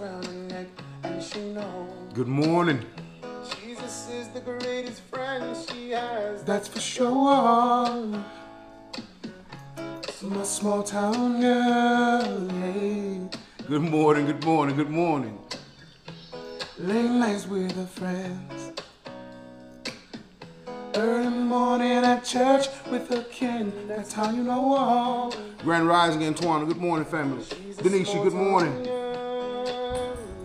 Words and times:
around 0.00 0.24
her 0.24 0.32
neck, 0.32 0.66
and 1.04 1.22
she 1.22 1.40
knows 1.52 1.90
Good 2.14 2.28
morning. 2.28 2.84
Jesus 3.62 4.08
is 4.10 4.28
the 4.28 4.40
greatest 4.40 5.02
friend 5.02 5.56
she 5.68 5.90
has. 5.90 6.42
That's 6.44 6.68
for 6.68 6.80
sure. 6.80 8.24
It's 10.02 10.22
my 10.22 10.42
small 10.42 10.82
town 10.82 11.40
girl. 11.40 12.48
Hey. 12.62 13.20
Good 13.68 13.82
morning, 13.82 14.26
good 14.26 14.44
morning, 14.44 14.76
good 14.76 14.90
morning. 14.90 15.38
Late 16.78 17.10
nights 17.10 17.46
with 17.46 17.74
her 17.76 17.86
friends. 17.86 18.72
Early 20.94 21.28
morning 21.28 21.92
at 21.92 22.24
church 22.24 22.68
with 22.90 23.08
her 23.10 23.22
kin. 23.24 23.72
That's 23.86 24.12
how 24.12 24.30
you 24.30 24.42
know 24.42 24.74
all. 24.74 25.34
Grand 25.58 25.86
Rising, 25.86 26.24
Antoine. 26.24 26.64
Good 26.66 26.78
morning, 26.78 27.04
family. 27.06 27.42
Denisha, 27.42 28.22
good 28.22 28.32
morning. 28.32 28.95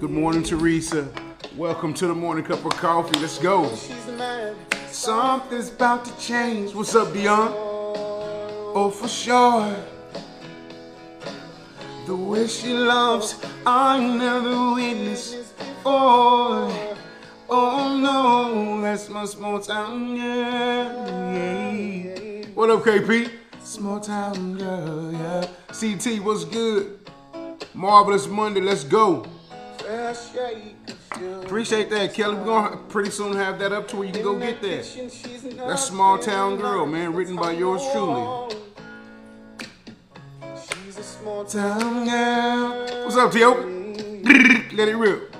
Good 0.01 0.09
morning, 0.09 0.41
Teresa. 0.41 1.07
Welcome 1.55 1.93
to 1.93 2.07
the 2.07 2.15
morning 2.15 2.43
cup 2.43 2.65
of 2.65 2.71
coffee. 2.71 3.19
Let's 3.19 3.37
go. 3.37 3.71
Something's 4.87 5.69
about 5.69 6.05
to 6.05 6.17
change. 6.17 6.73
What's 6.73 6.95
up, 6.95 7.13
Dion? 7.13 7.51
Oh, 7.53 8.89
for 8.89 9.07
sure. 9.07 9.75
The 12.07 12.15
way 12.15 12.47
she 12.47 12.73
loves, 12.73 13.39
I 13.63 13.99
never 13.99 14.73
witnessed. 14.73 15.53
Oh, 15.85 16.97
oh 17.47 17.97
no, 17.99 18.81
that's 18.81 19.07
my 19.07 19.25
small 19.25 19.59
town 19.59 20.15
girl. 20.15 21.05
Yeah. 21.31 22.45
What 22.55 22.71
up, 22.71 22.81
KP? 22.81 23.29
Small 23.61 23.99
town 23.99 24.57
girl, 24.57 25.11
yeah. 25.13 25.45
CT, 25.67 26.23
what's 26.23 26.43
good? 26.43 27.07
Marvelous 27.75 28.25
Monday, 28.25 28.61
let's 28.61 28.83
go. 28.83 29.27
Appreciate 31.43 31.89
that, 31.89 32.13
Kelly. 32.13 32.35
We're 32.35 32.45
gonna 32.45 32.77
pretty 32.77 33.09
soon 33.09 33.35
have 33.35 33.59
that 33.59 33.73
up 33.73 33.89
to 33.89 33.97
where 33.97 34.07
you 34.07 34.13
can 34.13 34.23
go 34.23 34.39
get 34.39 34.61
that. 34.61 34.85
That 35.67 35.79
Small 35.79 36.17
Town 36.17 36.55
Girl, 36.57 36.85
man, 36.85 37.13
written 37.13 37.35
by 37.35 37.51
yours 37.51 37.81
truly. 37.91 38.55
She's 40.55 40.97
a 40.97 41.03
small 41.03 41.43
Town 41.43 42.05
girl. 42.05 43.03
What's 43.03 43.17
up, 43.17 43.33
Tio? 43.33 43.53
Let 44.73 44.87
it 44.87 44.95
rip. 44.95 45.35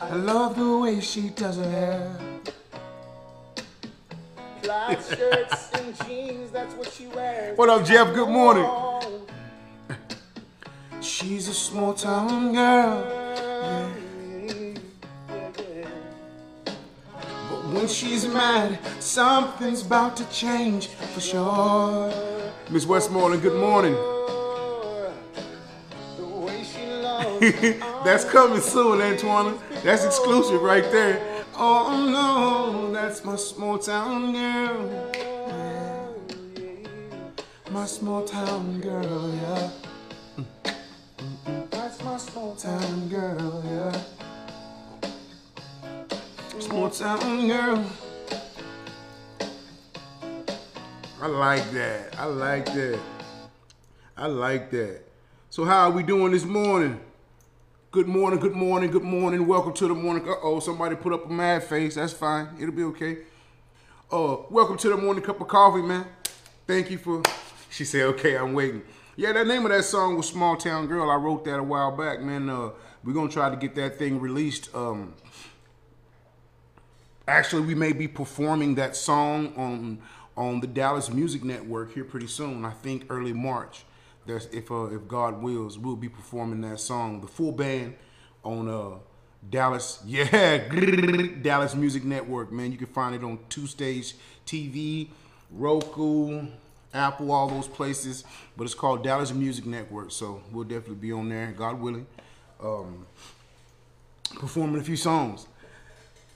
I 0.00 0.14
love 0.14 0.56
the 0.56 0.78
way 0.78 1.00
she 1.00 1.28
does 1.28 1.56
her 1.56 1.70
hair. 1.70 2.18
plaid 4.62 4.98
shirts 5.04 5.70
and 5.74 6.06
jeans. 6.06 6.50
That's 6.50 6.74
what 6.74 6.90
she 6.90 7.08
wears. 7.08 7.58
What 7.58 7.68
up, 7.68 7.84
Jeff? 7.84 8.14
Good 8.14 8.30
morning. 8.30 8.64
She's 11.26 11.48
a 11.48 11.54
small 11.54 11.92
town 11.92 12.52
girl. 12.52 13.02
But 17.50 17.64
when 17.72 17.88
she's 17.88 18.28
mad, 18.28 18.78
something's 19.00 19.84
about 19.84 20.16
to 20.18 20.24
change 20.30 20.86
for 20.86 21.20
sure. 21.20 22.12
Miss 22.70 22.86
Westmoreland, 22.86 23.42
good 23.42 23.60
morning. 23.60 23.94
The 26.16 26.26
way 26.28 26.62
she 26.62 26.86
loves. 26.86 27.40
That's 28.04 28.24
coming 28.24 28.60
soon, 28.60 29.00
Antoine. 29.00 29.58
That's 29.82 30.04
exclusive 30.04 30.62
right 30.62 30.88
there. 30.92 31.42
Oh 31.56 32.06
no, 32.08 32.92
that's 32.92 33.24
my 33.24 33.34
small 33.34 33.78
town 33.80 34.32
girl. 34.32 35.12
Yeah. 35.12 36.06
My 37.72 37.84
small 37.84 38.24
town 38.24 38.80
girl, 38.80 39.34
yeah. 39.34 39.70
Town 42.58 43.08
girl, 43.10 43.62
yeah. 43.66 44.02
Small 46.58 46.88
town 46.88 47.46
girl. 47.48 47.84
I 51.20 51.26
like 51.26 51.70
that. 51.72 52.18
I 52.18 52.24
like 52.24 52.64
that. 52.64 52.98
I 54.16 54.26
like 54.28 54.70
that. 54.70 55.02
So 55.50 55.66
how 55.66 55.90
are 55.90 55.90
we 55.90 56.02
doing 56.02 56.32
this 56.32 56.46
morning? 56.46 56.98
Good 57.90 58.08
morning, 58.08 58.40
good 58.40 58.54
morning, 58.56 58.90
good 58.90 59.04
morning. 59.04 59.46
Welcome 59.46 59.74
to 59.74 59.88
the 59.88 59.94
morning. 59.94 60.26
Uh 60.26 60.36
oh, 60.42 60.58
somebody 60.60 60.96
put 60.96 61.12
up 61.12 61.26
a 61.26 61.28
mad 61.28 61.62
face. 61.62 61.96
That's 61.96 62.14
fine. 62.14 62.48
It'll 62.58 62.74
be 62.74 62.84
okay. 62.84 63.18
Uh, 64.10 64.38
welcome 64.48 64.78
to 64.78 64.88
the 64.88 64.96
morning 64.96 65.22
cup 65.22 65.42
of 65.42 65.48
coffee, 65.48 65.82
man. 65.82 66.06
Thank 66.66 66.90
you 66.90 66.96
for. 66.96 67.22
She 67.68 67.84
said, 67.84 68.04
"Okay, 68.14 68.34
I'm 68.34 68.54
waiting." 68.54 68.80
Yeah, 69.18 69.32
that 69.32 69.46
name 69.46 69.64
of 69.64 69.72
that 69.72 69.84
song 69.84 70.16
was 70.18 70.28
"Small 70.28 70.58
Town 70.58 70.86
Girl." 70.86 71.10
I 71.10 71.14
wrote 71.14 71.46
that 71.46 71.58
a 71.58 71.62
while 71.62 71.90
back, 71.90 72.20
man. 72.20 72.50
Uh, 72.50 72.70
we're 73.02 73.14
gonna 73.14 73.30
try 73.30 73.48
to 73.48 73.56
get 73.56 73.74
that 73.76 73.96
thing 73.98 74.20
released. 74.20 74.74
Um, 74.74 75.14
actually, 77.26 77.62
we 77.62 77.74
may 77.74 77.92
be 77.92 78.08
performing 78.08 78.74
that 78.74 78.94
song 78.94 79.54
on 79.56 80.02
on 80.36 80.60
the 80.60 80.66
Dallas 80.66 81.10
Music 81.10 81.42
Network 81.44 81.94
here 81.94 82.04
pretty 82.04 82.26
soon. 82.26 82.66
I 82.66 82.72
think 82.72 83.06
early 83.08 83.32
March. 83.32 83.84
That's 84.26 84.46
if 84.46 84.70
uh, 84.70 84.94
if 84.94 85.08
God 85.08 85.40
wills, 85.40 85.78
we'll 85.78 85.96
be 85.96 86.10
performing 86.10 86.60
that 86.62 86.78
song, 86.78 87.22
the 87.22 87.26
full 87.26 87.52
band 87.52 87.94
on 88.44 88.68
uh 88.68 88.98
Dallas, 89.48 90.02
yeah, 90.06 90.58
Dallas 91.40 91.74
Music 91.74 92.04
Network, 92.04 92.52
man. 92.52 92.70
You 92.70 92.76
can 92.76 92.86
find 92.88 93.14
it 93.14 93.24
on 93.24 93.38
Two 93.48 93.66
Stage 93.66 94.14
TV, 94.46 95.08
Roku, 95.50 96.48
Apple, 96.94 97.32
all 97.32 97.48
those 97.48 97.68
places. 97.68 98.24
But 98.56 98.64
it's 98.64 98.74
called 98.74 99.04
Dallas 99.04 99.32
Music 99.32 99.66
Network, 99.66 100.10
so 100.10 100.42
we'll 100.52 100.64
definitely 100.64 100.96
be 100.96 101.12
on 101.12 101.28
there, 101.28 101.52
God 101.56 101.80
willing, 101.80 102.06
um, 102.62 103.06
performing 104.36 104.80
a 104.80 104.84
few 104.84 104.96
songs. 104.96 105.46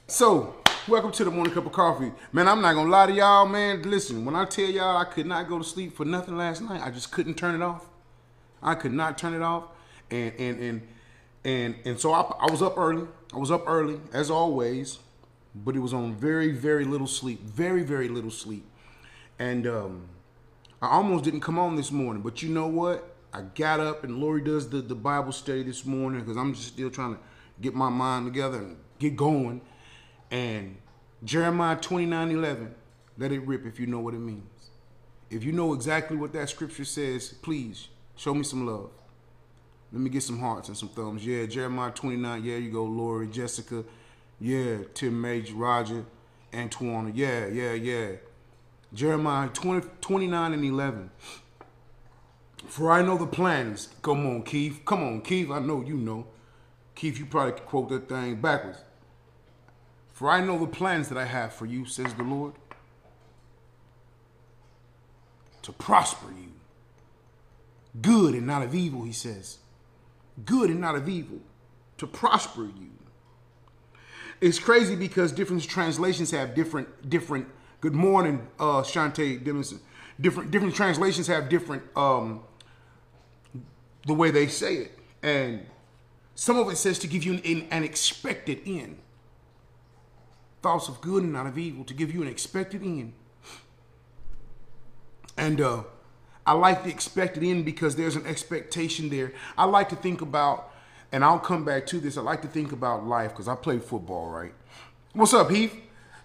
So, 0.07 0.57
welcome 0.89 1.13
to 1.13 1.25
the 1.25 1.31
morning 1.31 1.55
cup 1.55 1.67
of 1.67 1.73
coffee. 1.73 2.13
Man, 2.33 2.49
I'm 2.49 2.61
not 2.61 2.75
gonna 2.75 2.91
lie 2.91 3.07
to 3.07 3.13
y'all, 3.13 3.47
man. 3.47 3.83
Listen, 3.83 4.25
when 4.25 4.35
I 4.35 4.45
tell 4.45 4.69
y'all 4.69 4.97
I 4.97 5.05
could 5.05 5.27
not 5.27 5.49
go 5.49 5.59
to 5.59 5.65
sleep 5.65 5.97
for 5.97 6.05
nothing 6.05 6.37
last 6.37 6.63
night, 6.63 6.83
I 6.85 6.91
just 6.91 7.13
couldn't 7.13 7.35
turn 7.35 7.55
it 7.55 7.63
off. 7.63 7.87
I 8.63 8.75
could 8.75 8.93
not 8.93 9.17
turn 9.17 9.35
it 9.35 9.43
off. 9.43 9.65
And 10.11 10.33
and 10.39 10.61
and 10.61 10.89
and 11.45 11.75
and 11.85 12.01
so 12.01 12.13
I, 12.13 12.23
I 12.41 12.51
was 12.51 12.61
up 12.61 12.77
early. 12.77 13.07
I 13.33 13.39
was 13.39 13.51
up 13.51 13.65
early, 13.69 14.01
as 14.13 14.31
always, 14.31 14.99
but 15.55 15.77
it 15.77 15.79
was 15.79 15.95
on 15.95 16.15
very, 16.15 16.51
very 16.51 16.85
little 16.85 17.07
sleep. 17.07 17.41
Very, 17.43 17.83
very 17.83 18.09
little 18.09 18.31
sleep. 18.31 18.67
And 19.39 19.67
um 19.67 20.03
I 20.83 20.89
almost 20.89 21.25
didn't 21.25 21.41
come 21.41 21.59
on 21.59 21.77
this 21.77 21.93
morning, 21.93 22.23
but 22.23 22.43
you 22.43 22.49
know 22.49 22.67
what? 22.67 23.17
I 23.33 23.43
got 23.43 23.81
up 23.81 24.03
and 24.03 24.17
Lori 24.17 24.43
does 24.43 24.69
the, 24.69 24.79
the 24.81 24.95
Bible 24.95 25.33
study 25.33 25.63
this 25.63 25.85
morning 25.85 26.21
because 26.21 26.37
I'm 26.37 26.55
just 26.55 26.69
still 26.69 26.91
trying 26.91 27.15
to 27.15 27.21
get 27.61 27.75
my 27.75 27.91
mind 27.91 28.27
together 28.27 28.59
and 28.59 28.77
get 28.99 29.15
going. 29.15 29.61
And 30.31 30.77
Jeremiah 31.23 31.77
29 31.77 32.31
11, 32.31 32.75
let 33.19 33.31
it 33.31 33.41
rip 33.41 33.67
if 33.67 33.79
you 33.79 33.87
know 33.87 34.01
what 34.01 34.15
it 34.15 34.21
means. 34.21 34.71
If 35.29 35.45
you 35.45 35.53
know 35.53 35.75
exactly 35.75 36.17
what 36.17 36.33
that 36.33 36.49
scripture 36.49 36.85
says, 36.85 37.35
please 37.43 37.89
show 38.17 38.35
me 38.35 38.43
some 38.43 38.67
love. 38.67 38.91
Let 39.93 40.01
me 40.01 40.09
get 40.09 40.23
some 40.23 40.39
hearts 40.39 40.69
and 40.69 40.77
some 40.77 40.89
thumbs. 40.89 41.25
Yeah, 41.27 41.47
Jeremiah 41.47 41.91
29. 41.91 42.43
Yeah, 42.43 42.57
you 42.57 42.71
go, 42.71 42.85
Lori, 42.85 43.29
Jessica. 43.29 43.85
Yeah, 44.41 44.79
Tim 44.95 45.21
Major, 45.21 45.55
Roger, 45.55 46.05
Antoine. 46.55 47.13
Yeah, 47.15 47.47
yeah, 47.49 47.75
yeah. 47.75 48.13
Jeremiah 48.93 49.49
20, 49.49 49.89
29 50.01 50.53
and 50.53 50.65
11. 50.65 51.11
For 52.67 52.91
I 52.91 53.03
know 53.03 53.17
the 53.17 53.27
plans. 53.27 53.89
Come 54.03 54.27
on, 54.27 54.43
Keith. 54.43 54.83
Come 54.85 55.03
on, 55.03 55.23
Keith. 55.23 55.51
I 55.51 55.59
know 55.61 55.81
you 55.81 55.95
know. 55.95 56.27
Keith, 56.95 57.19
you 57.19 57.27
probably 57.27 57.53
could 57.53 57.67
quote 57.67 57.89
that 57.89 58.09
thing 58.09 58.41
backwards. 58.41 58.79
For 60.13 60.31
I 60.31 60.41
know 60.41 60.59
the 60.59 60.67
plans 60.67 61.09
that 61.09 61.17
I 61.17 61.25
have 61.25 61.55
for 61.55 61.65
you, 61.65 61.87
says 61.87 62.13
the 62.15 62.23
Lord, 62.23 62.53
to 65.63 65.73
prosper 65.73 66.29
you. 66.31 66.53
Good 68.01 68.35
and 68.35 68.47
not 68.47 68.63
of 68.63 68.75
evil, 68.75 69.05
he 69.05 69.13
says. 69.13 69.59
Good 70.45 70.71
and 70.71 70.81
not 70.81 70.95
of 70.95 71.09
evil, 71.09 71.39
to 71.99 72.07
prosper 72.07 72.65
you. 72.65 72.91
It's 74.41 74.59
crazy 74.59 74.95
because 74.95 75.33
different 75.33 75.63
translations 75.69 76.31
have 76.31 76.55
different 76.55 77.09
different. 77.09 77.47
Good 77.81 77.95
morning, 77.95 78.47
uh, 78.59 78.83
Shantae. 78.83 79.43
Different 80.21 80.51
different 80.51 80.75
translations 80.75 81.29
have 81.29 81.49
different 81.49 81.83
um, 81.97 82.43
the 84.07 84.13
way 84.13 84.31
they 84.31 84.49
say 84.49 84.75
it, 84.77 84.99
and 85.23 85.65
some 86.35 86.59
of 86.59 86.69
it 86.69 86.77
says 86.77 86.99
to 86.99 87.07
give 87.07 87.25
you 87.25 87.35
an, 87.35 87.67
an 87.71 87.83
expected 87.83 88.61
end. 88.67 88.99
Thoughts 90.63 90.89
of 90.89 91.01
good 91.01 91.23
and 91.23 91.33
not 91.33 91.47
of 91.47 91.57
evil, 91.57 91.85
to 91.85 91.95
give 91.95 92.13
you 92.13 92.21
an 92.21 92.29
expected 92.29 92.83
end. 92.83 93.15
And 95.39 95.59
uh, 95.59 95.85
I 96.47 96.53
like 96.53 96.85
the 96.85 96.91
expected 96.91 97.43
end 97.43 97.65
because 97.65 97.97
there's 97.97 98.15
an 98.15 98.27
expectation 98.27 99.09
there. 99.09 99.33
I 99.57 99.65
like 99.65 99.89
to 99.89 99.97
think 99.97 100.21
about, 100.21 100.71
and 101.13 101.25
I'll 101.25 101.39
come 101.39 101.65
back 101.65 101.87
to 101.87 101.99
this. 101.99 102.19
I 102.19 102.21
like 102.21 102.43
to 102.43 102.49
think 102.49 102.73
about 102.73 103.07
life 103.07 103.31
because 103.31 103.49
I 103.49 103.55
play 103.55 103.79
football, 103.79 104.29
right? 104.29 104.53
What's 105.15 105.33
up, 105.33 105.51
Heath? 105.51 105.75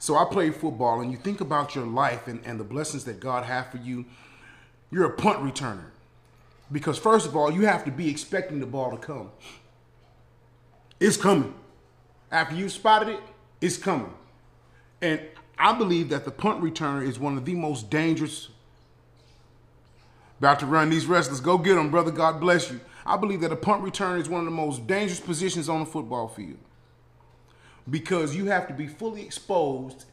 So 0.05 0.15
I 0.15 0.25
play 0.25 0.51
football, 0.51 1.01
and 1.01 1.11
you 1.11 1.17
think 1.17 1.41
about 1.41 1.73
your 1.73 1.87
life 1.87 2.27
and, 2.27 2.39
and 2.45 2.59
the 2.59 2.63
blessings 2.63 3.05
that 3.05 3.19
God 3.19 3.43
has 3.43 3.65
for 3.71 3.77
you. 3.77 4.05
You're 4.91 5.05
a 5.05 5.17
punt 5.17 5.39
returner 5.39 5.87
because 6.71 6.99
first 6.99 7.25
of 7.25 7.35
all, 7.35 7.51
you 7.51 7.65
have 7.65 7.83
to 7.85 7.91
be 7.91 8.07
expecting 8.07 8.59
the 8.59 8.67
ball 8.67 8.91
to 8.91 8.97
come. 8.97 9.31
It's 10.99 11.17
coming. 11.17 11.55
After 12.31 12.53
you 12.53 12.69
spotted 12.69 13.15
it, 13.15 13.19
it's 13.61 13.77
coming. 13.77 14.13
And 15.01 15.21
I 15.57 15.75
believe 15.75 16.09
that 16.09 16.23
the 16.23 16.29
punt 16.29 16.61
returner 16.61 17.03
is 17.03 17.17
one 17.17 17.35
of 17.35 17.43
the 17.43 17.55
most 17.55 17.89
dangerous. 17.89 18.49
About 20.37 20.59
to 20.59 20.67
run 20.67 20.91
these 20.91 21.07
wrestlers. 21.07 21.39
Go 21.39 21.57
get 21.57 21.73
them, 21.73 21.89
brother. 21.89 22.11
God 22.11 22.39
bless 22.39 22.69
you. 22.69 22.79
I 23.07 23.17
believe 23.17 23.41
that 23.41 23.51
a 23.51 23.55
punt 23.55 23.83
returner 23.83 24.19
is 24.19 24.29
one 24.29 24.41
of 24.41 24.45
the 24.45 24.51
most 24.51 24.85
dangerous 24.85 25.19
positions 25.19 25.67
on 25.67 25.79
the 25.79 25.87
football 25.87 26.27
field 26.27 26.59
because 27.89 28.35
you 28.35 28.45
have 28.45 28.67
to 28.67 28.73
be 28.73 28.87
fully 28.87 29.21
exposed 29.21 30.05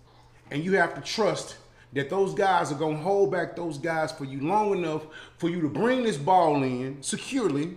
and 0.51 0.65
you 0.65 0.75
have 0.75 0.95
to 0.95 1.01
trust 1.01 1.57
that 1.93 2.09
those 2.09 2.35
guys 2.35 2.73
are 2.73 2.77
going 2.77 2.97
to 2.97 3.03
hold 3.03 3.31
back 3.31 3.55
those 3.55 3.79
guys 3.79 4.13
for 4.13 4.25
you 4.25 4.41
long 4.41 4.77
enough 4.77 5.03
for 5.39 5.49
you 5.49 5.61
to 5.61 5.69
bring 5.69 6.03
this 6.03 6.17
ball 6.17 6.63
in 6.63 7.03
securely. 7.03 7.77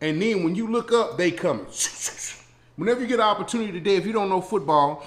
And 0.00 0.20
then 0.20 0.44
when 0.44 0.54
you 0.54 0.70
look 0.70 0.92
up, 0.92 1.16
they 1.16 1.30
coming. 1.30 1.66
Whenever 2.76 3.00
you 3.00 3.06
get 3.06 3.20
an 3.20 3.26
opportunity 3.26 3.72
today, 3.72 3.96
if 3.96 4.06
you 4.06 4.12
don't 4.12 4.28
know 4.28 4.40
football, 4.40 5.04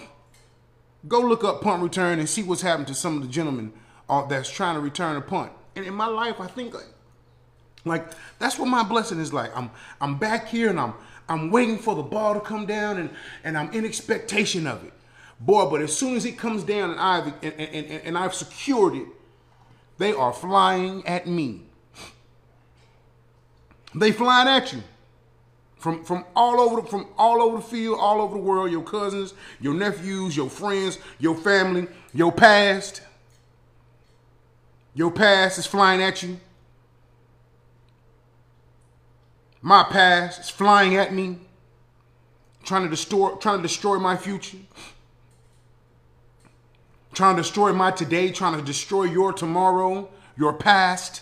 go 1.07 1.19
look 1.19 1.43
up 1.43 1.61
punt 1.61 1.83
return 1.83 2.19
and 2.19 2.29
see 2.29 2.43
what's 2.43 2.61
happened 2.61 2.87
to 2.87 2.93
some 2.93 3.17
of 3.17 3.23
the 3.23 3.27
gentlemen 3.27 3.73
uh, 4.09 4.25
that's 4.25 4.49
trying 4.49 4.75
to 4.75 4.81
return 4.81 5.15
a 5.15 5.21
punt. 5.21 5.51
And 5.75 5.85
in 5.85 5.93
my 5.93 6.07
life, 6.07 6.39
I 6.39 6.47
think 6.47 6.73
like, 6.73 6.87
like 7.85 8.11
that's 8.39 8.57
what 8.57 8.67
my 8.67 8.83
blessing 8.83 9.19
is 9.19 9.33
like. 9.33 9.55
I'm 9.55 9.69
I'm 10.01 10.17
back 10.17 10.47
here 10.47 10.69
and 10.69 10.79
I'm 10.79 10.93
I'm 11.29 11.51
waiting 11.51 11.77
for 11.77 11.95
the 11.95 12.03
ball 12.03 12.33
to 12.33 12.39
come 12.39 12.65
down 12.65 12.97
and 12.97 13.09
and 13.43 13.57
I'm 13.57 13.71
in 13.73 13.85
expectation 13.85 14.67
of 14.67 14.83
it. 14.83 14.93
Boy, 15.39 15.69
but 15.69 15.81
as 15.81 15.95
soon 15.95 16.15
as 16.15 16.25
it 16.25 16.37
comes 16.37 16.63
down 16.63 16.91
and 16.91 16.99
I've 16.99 17.27
and, 17.43 17.53
and, 17.53 17.85
and, 17.85 18.01
and 18.03 18.17
I've 18.17 18.33
secured 18.33 18.95
it, 18.95 19.07
they 19.97 20.13
are 20.13 20.33
flying 20.33 21.05
at 21.05 21.27
me. 21.27 21.61
They 23.93 24.11
flying 24.11 24.47
at 24.47 24.73
you 24.73 24.83
from 25.77 26.03
from 26.03 26.25
all 26.35 26.59
over 26.59 26.81
the, 26.81 26.87
from 26.87 27.07
all 27.17 27.41
over 27.41 27.57
the 27.57 27.63
field, 27.63 27.99
all 27.99 28.21
over 28.21 28.35
the 28.35 28.43
world. 28.43 28.71
Your 28.71 28.83
cousins, 28.83 29.33
your 29.59 29.73
nephews, 29.73 30.35
your 30.35 30.49
friends, 30.49 30.99
your 31.19 31.35
family, 31.35 31.87
your 32.13 32.31
past. 32.31 33.01
Your 34.93 35.11
past 35.11 35.59
is 35.59 35.67
flying 35.67 36.01
at 36.01 36.23
you. 36.23 36.39
My 39.67 39.83
past 39.83 40.39
is 40.39 40.49
flying 40.49 40.95
at 40.95 41.13
me, 41.13 41.39
trying 42.63 42.83
to 42.83 42.89
destroy, 42.89 43.35
trying 43.35 43.57
to 43.57 43.63
destroy 43.63 43.99
my 43.99 44.15
future, 44.15 44.59
trying 47.13 47.35
to 47.35 47.41
destroy 47.41 47.73
my 47.73 47.91
today, 47.91 48.31
trying 48.31 48.57
to 48.57 48.63
destroy 48.63 49.03
your 49.03 49.33
tomorrow, 49.33 50.07
your 50.37 50.53
past. 50.53 51.21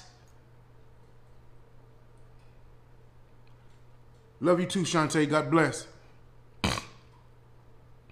Love 4.39 4.59
you 4.59 4.67
too, 4.67 4.83
Shantae. 4.83 5.27
God 5.27 5.49
bless. 5.49 5.87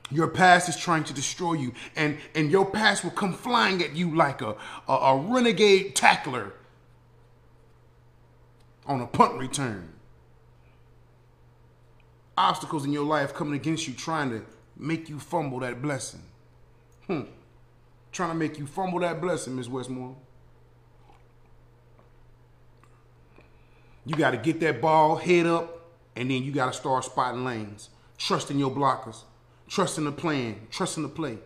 Your 0.10 0.30
past 0.30 0.68
is 0.68 0.76
trying 0.76 1.04
to 1.04 1.14
destroy 1.14 1.54
you, 1.54 1.74
and, 1.96 2.18
and 2.34 2.50
your 2.50 2.66
past 2.66 3.04
will 3.04 3.12
come 3.12 3.34
flying 3.34 3.84
at 3.84 3.96
you 3.96 4.16
like 4.16 4.42
a, 4.42 4.56
a, 4.90 4.94
a 4.94 5.16
renegade 5.16 5.96
tackler 5.96 6.54
on 8.88 9.00
a 9.00 9.06
punt 9.06 9.38
return. 9.38 9.93
Obstacles 12.38 12.86
in 12.86 12.92
your 12.92 13.06
life 13.06 13.34
coming 13.34 13.54
against 13.54 13.88
you, 13.88 13.94
trying 13.94 14.30
to 14.32 14.44
make 14.78 15.10
you 15.10 15.20
fumble 15.20 15.60
that 15.60 15.82
blessing. 15.82 16.22
Hmm. 17.08 17.22
Trying 18.12 18.30
to 18.30 18.36
make 18.36 18.58
you 18.58 18.68
fumble 18.68 19.00
that 19.00 19.22
blessing, 19.22 19.56
Miss 19.56 19.68
Westmore. 19.68 20.16
You 24.06 24.16
got 24.16 24.32
to 24.32 24.38
get 24.38 24.60
that 24.60 24.82
ball 24.82 25.16
head 25.16 25.46
up 25.46 25.84
and 26.16 26.30
then 26.30 26.44
you 26.44 26.52
got 26.52 26.68
to 26.68 26.74
start 26.74 27.06
spotting 27.06 27.46
lanes, 27.46 27.90
trusting 28.18 28.60
your 28.60 28.72
blockers, 28.72 29.24
trusting 29.68 30.04
the 30.04 30.12
plan, 30.12 30.68
trusting 30.70 31.04
the 31.04 31.10
play. 31.10 31.38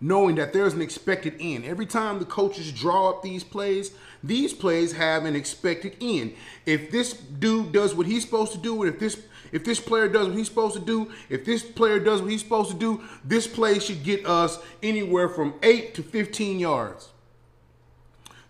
Knowing 0.00 0.34
that 0.36 0.52
there's 0.52 0.74
an 0.74 0.82
expected 0.82 1.34
end. 1.40 1.64
Every 1.64 1.86
time 1.86 2.18
the 2.18 2.24
coaches 2.24 2.72
draw 2.72 3.10
up 3.10 3.22
these 3.22 3.44
plays, 3.44 3.92
these 4.22 4.52
plays 4.52 4.92
have 4.92 5.24
an 5.24 5.36
expected 5.36 5.96
end. 6.00 6.34
If 6.66 6.90
this 6.90 7.12
dude 7.14 7.72
does 7.72 7.94
what 7.94 8.06
he's 8.06 8.22
supposed 8.22 8.52
to 8.52 8.58
do, 8.58 8.82
and 8.82 8.92
if 8.92 9.00
this 9.00 9.22
if 9.52 9.62
this 9.62 9.78
player 9.78 10.08
does 10.08 10.26
what 10.26 10.36
he's 10.36 10.48
supposed 10.48 10.74
to 10.74 10.80
do, 10.80 11.12
if 11.28 11.44
this 11.44 11.62
player 11.62 12.00
does 12.00 12.20
what 12.20 12.30
he's 12.30 12.42
supposed 12.42 12.72
to 12.72 12.76
do, 12.76 13.04
this 13.24 13.46
play 13.46 13.78
should 13.78 14.02
get 14.02 14.26
us 14.26 14.58
anywhere 14.82 15.28
from 15.28 15.54
8 15.62 15.94
to 15.94 16.02
15 16.02 16.58
yards. 16.58 17.10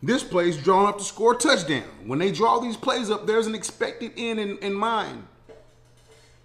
This 0.02 0.22
play's 0.22 0.56
drawn 0.56 0.86
up 0.86 0.98
to 0.98 1.04
score 1.04 1.34
a 1.34 1.36
touchdown. 1.36 1.88
When 2.06 2.18
they 2.18 2.32
draw 2.32 2.58
these 2.58 2.76
plays 2.76 3.10
up, 3.10 3.26
there's 3.26 3.46
an 3.46 3.54
expected 3.54 4.12
end 4.16 4.40
in, 4.40 4.56
in 4.58 4.72
mind. 4.72 5.26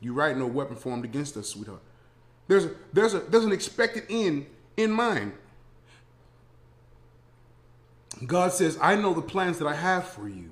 You're 0.01 0.13
right, 0.13 0.35
no 0.35 0.47
weapon 0.47 0.75
formed 0.75 1.05
against 1.05 1.37
us, 1.37 1.49
sweetheart. 1.49 1.81
There's 2.47 2.65
a, 2.65 2.71
there's 2.93 3.13
a 3.13 3.19
there's 3.19 3.45
an 3.45 3.51
expected 3.51 4.05
end 4.09 4.45
in 4.79 4.91
mind. 4.91 5.33
God 8.25 8.53
says, 8.53 8.77
I 8.81 8.95
know 8.95 9.13
the 9.13 9.21
plans 9.21 9.59
that 9.59 9.67
I 9.67 9.75
have 9.75 10.07
for 10.07 10.27
you. 10.27 10.51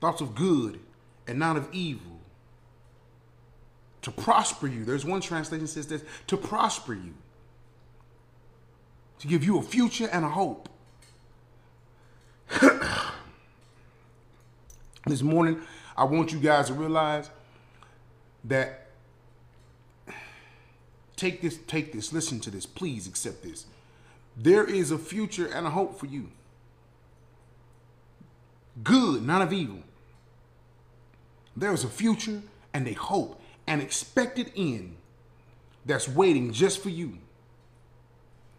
Thoughts 0.00 0.20
of 0.20 0.34
good 0.34 0.80
and 1.26 1.38
not 1.38 1.56
of 1.56 1.68
evil. 1.72 2.20
To 4.02 4.10
prosper 4.10 4.66
you. 4.66 4.84
There's 4.84 5.04
one 5.04 5.20
translation 5.20 5.66
says 5.66 5.86
this 5.86 6.02
to 6.28 6.36
prosper 6.36 6.94
you. 6.94 7.14
To 9.20 9.28
give 9.28 9.44
you 9.44 9.58
a 9.58 9.62
future 9.62 10.08
and 10.10 10.24
a 10.24 10.28
hope. 10.28 10.68
this 15.06 15.22
morning, 15.22 15.60
I 15.96 16.04
want 16.04 16.32
you 16.32 16.40
guys 16.40 16.66
to 16.66 16.74
realize 16.74 17.30
that 18.44 18.81
take 21.22 21.40
this, 21.40 21.58
take 21.68 21.92
this, 21.92 22.12
listen 22.12 22.40
to 22.40 22.50
this, 22.50 22.66
please 22.66 23.06
accept 23.06 23.44
this. 23.44 23.66
There 24.36 24.64
is 24.64 24.90
a 24.90 24.98
future 24.98 25.46
and 25.46 25.66
a 25.66 25.70
hope 25.70 25.98
for 25.98 26.06
you. 26.06 26.30
Good, 28.82 29.24
not 29.24 29.40
of 29.40 29.52
evil. 29.52 29.78
There 31.56 31.72
is 31.72 31.84
a 31.84 31.88
future 31.88 32.42
and 32.74 32.88
a 32.88 32.94
hope, 32.94 33.40
an 33.68 33.80
expected 33.80 34.50
end 34.56 34.96
that's 35.86 36.08
waiting 36.08 36.52
just 36.52 36.82
for 36.82 36.88
you. 36.88 37.18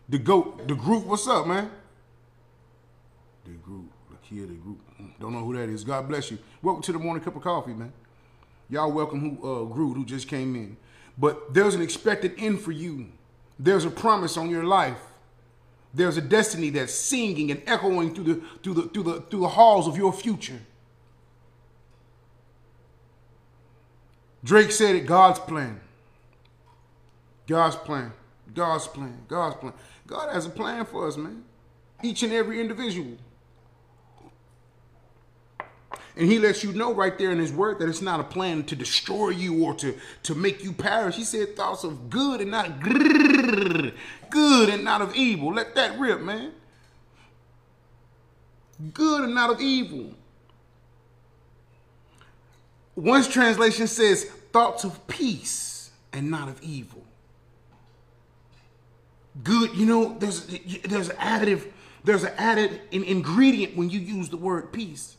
The 0.08 0.20
goat, 0.20 0.66
the 0.68 0.76
group, 0.76 1.06
what's 1.06 1.28
up, 1.28 1.46
man? 1.48 1.70
The 3.44 3.52
group, 3.52 3.92
Lakia, 4.10 4.48
the 4.48 4.54
group. 4.54 4.80
Don't 5.20 5.34
know 5.34 5.44
who 5.44 5.58
that 5.58 5.68
is. 5.68 5.84
God 5.84 6.08
bless 6.08 6.32
you. 6.32 6.38
Welcome 6.62 6.84
to 6.84 6.94
the 6.94 7.00
morning 7.00 7.24
cup 7.24 7.36
of 7.36 7.42
coffee, 7.42 7.74
man. 7.74 7.92
Y'all 8.70 8.92
welcome 8.92 9.20
who 9.20 9.32
uh 9.44 9.66
Groot 9.66 9.98
who 9.98 10.06
just 10.06 10.30
came 10.30 10.56
in. 10.56 10.78
But 11.18 11.54
there's 11.54 11.76
an 11.76 11.82
expected 11.82 12.34
end 12.38 12.62
for 12.62 12.72
you. 12.72 13.08
There's 13.60 13.86
a 13.86 13.90
promise 13.90 14.38
on 14.38 14.50
your 14.50 14.64
life. 14.64 15.00
There's 15.94 16.18
a 16.18 16.22
destiny 16.22 16.72
that's 16.72 16.94
singing 16.94 17.52
and 17.52 17.62
echoing 17.68 18.16
through 18.16 18.24
the 18.24 18.42
through 18.64 18.74
the 18.74 18.82
through 18.84 19.04
the 19.04 19.22
through 19.22 19.42
the 19.42 19.48
halls 19.50 19.88
of 19.88 19.96
your 19.96 20.12
future. 20.12 20.60
Drake 24.44 24.72
said 24.72 24.96
it, 24.96 25.06
God's 25.06 25.40
plan. 25.40 25.80
God's 27.48 27.76
plan. 27.76 28.12
God's 28.54 28.88
plan. 28.88 29.26
God's 29.28 29.56
plan. 29.56 29.74
God 30.08 30.34
has 30.34 30.46
a 30.46 30.50
plan 30.50 30.86
for 30.86 31.08
us, 31.08 31.16
man. 31.16 31.44
Each 32.02 32.24
and 32.24 32.34
every 32.34 32.60
individual. 32.60 33.18
And 36.16 36.32
he 36.32 36.38
lets 36.38 36.64
you 36.64 36.74
know 36.74 36.94
right 36.94 37.18
there 37.18 37.32
in 37.32 37.40
his 37.40 37.52
word 37.52 37.80
that 37.80 37.90
it's 37.90 38.02
not 38.02 38.20
a 38.20 38.24
plan 38.24 38.64
to 38.66 38.76
destroy 38.76 39.30
you 39.30 39.64
or 39.66 39.74
to, 39.76 39.98
to 40.24 40.36
make 40.36 40.64
you 40.64 40.72
perish. 40.72 41.16
He 41.16 41.24
said 41.24 41.56
thoughts 41.56 41.84
of 41.84 42.10
good 42.10 42.42
and 42.42 42.52
not 42.52 42.80
good 44.30 44.70
and 44.70 44.84
not 44.84 45.02
of 45.02 45.16
evil. 45.16 45.54
Let 45.54 45.74
that 45.76 45.98
rip, 45.98 46.22
man. 46.22 46.54
Good 48.94 49.24
and 49.24 49.34
not 49.34 49.50
of 49.50 49.62
evil. 49.62 50.14
One's 52.96 53.28
translation 53.28 53.88
says 53.88 54.26
thoughts 54.52 54.84
of 54.84 55.08
peace 55.08 55.90
and 56.12 56.30
not 56.30 56.48
of 56.48 56.62
evil. 56.62 57.04
Good, 59.44 59.76
you 59.76 59.88
know, 59.88 60.16
there's 60.20 60.46
there's 60.86 61.10
additive, 61.10 61.72
there's 62.04 62.24
an 62.24 62.34
added 62.38 62.82
ingredient 62.92 63.76
when 63.76 63.90
you 63.90 64.00
use 64.00 64.30
the 64.30 64.38
word 64.38 64.72
peace. 64.72 65.18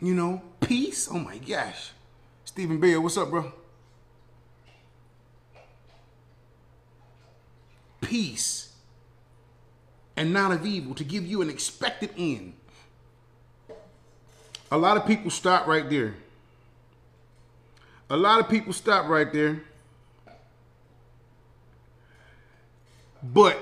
You 0.00 0.14
know, 0.14 0.42
peace. 0.60 1.08
Oh 1.10 1.18
my 1.18 1.38
gosh. 1.38 1.90
Stephen 2.44 2.78
Bale, 2.78 3.00
what's 3.00 3.16
up, 3.16 3.30
bro? 3.30 3.52
Peace 8.00 8.72
and 10.16 10.32
not 10.32 10.52
of 10.52 10.64
evil 10.66 10.94
to 10.94 11.04
give 11.04 11.26
you 11.26 11.42
an 11.42 11.50
expected 11.50 12.10
end. 12.16 12.54
A 14.70 14.78
lot 14.78 14.96
of 14.96 15.06
people 15.06 15.30
stop 15.30 15.66
right 15.66 15.88
there. 15.88 16.14
A 18.10 18.16
lot 18.16 18.40
of 18.40 18.48
people 18.48 18.72
stop 18.72 19.08
right 19.08 19.32
there. 19.32 19.62
But 23.22 23.56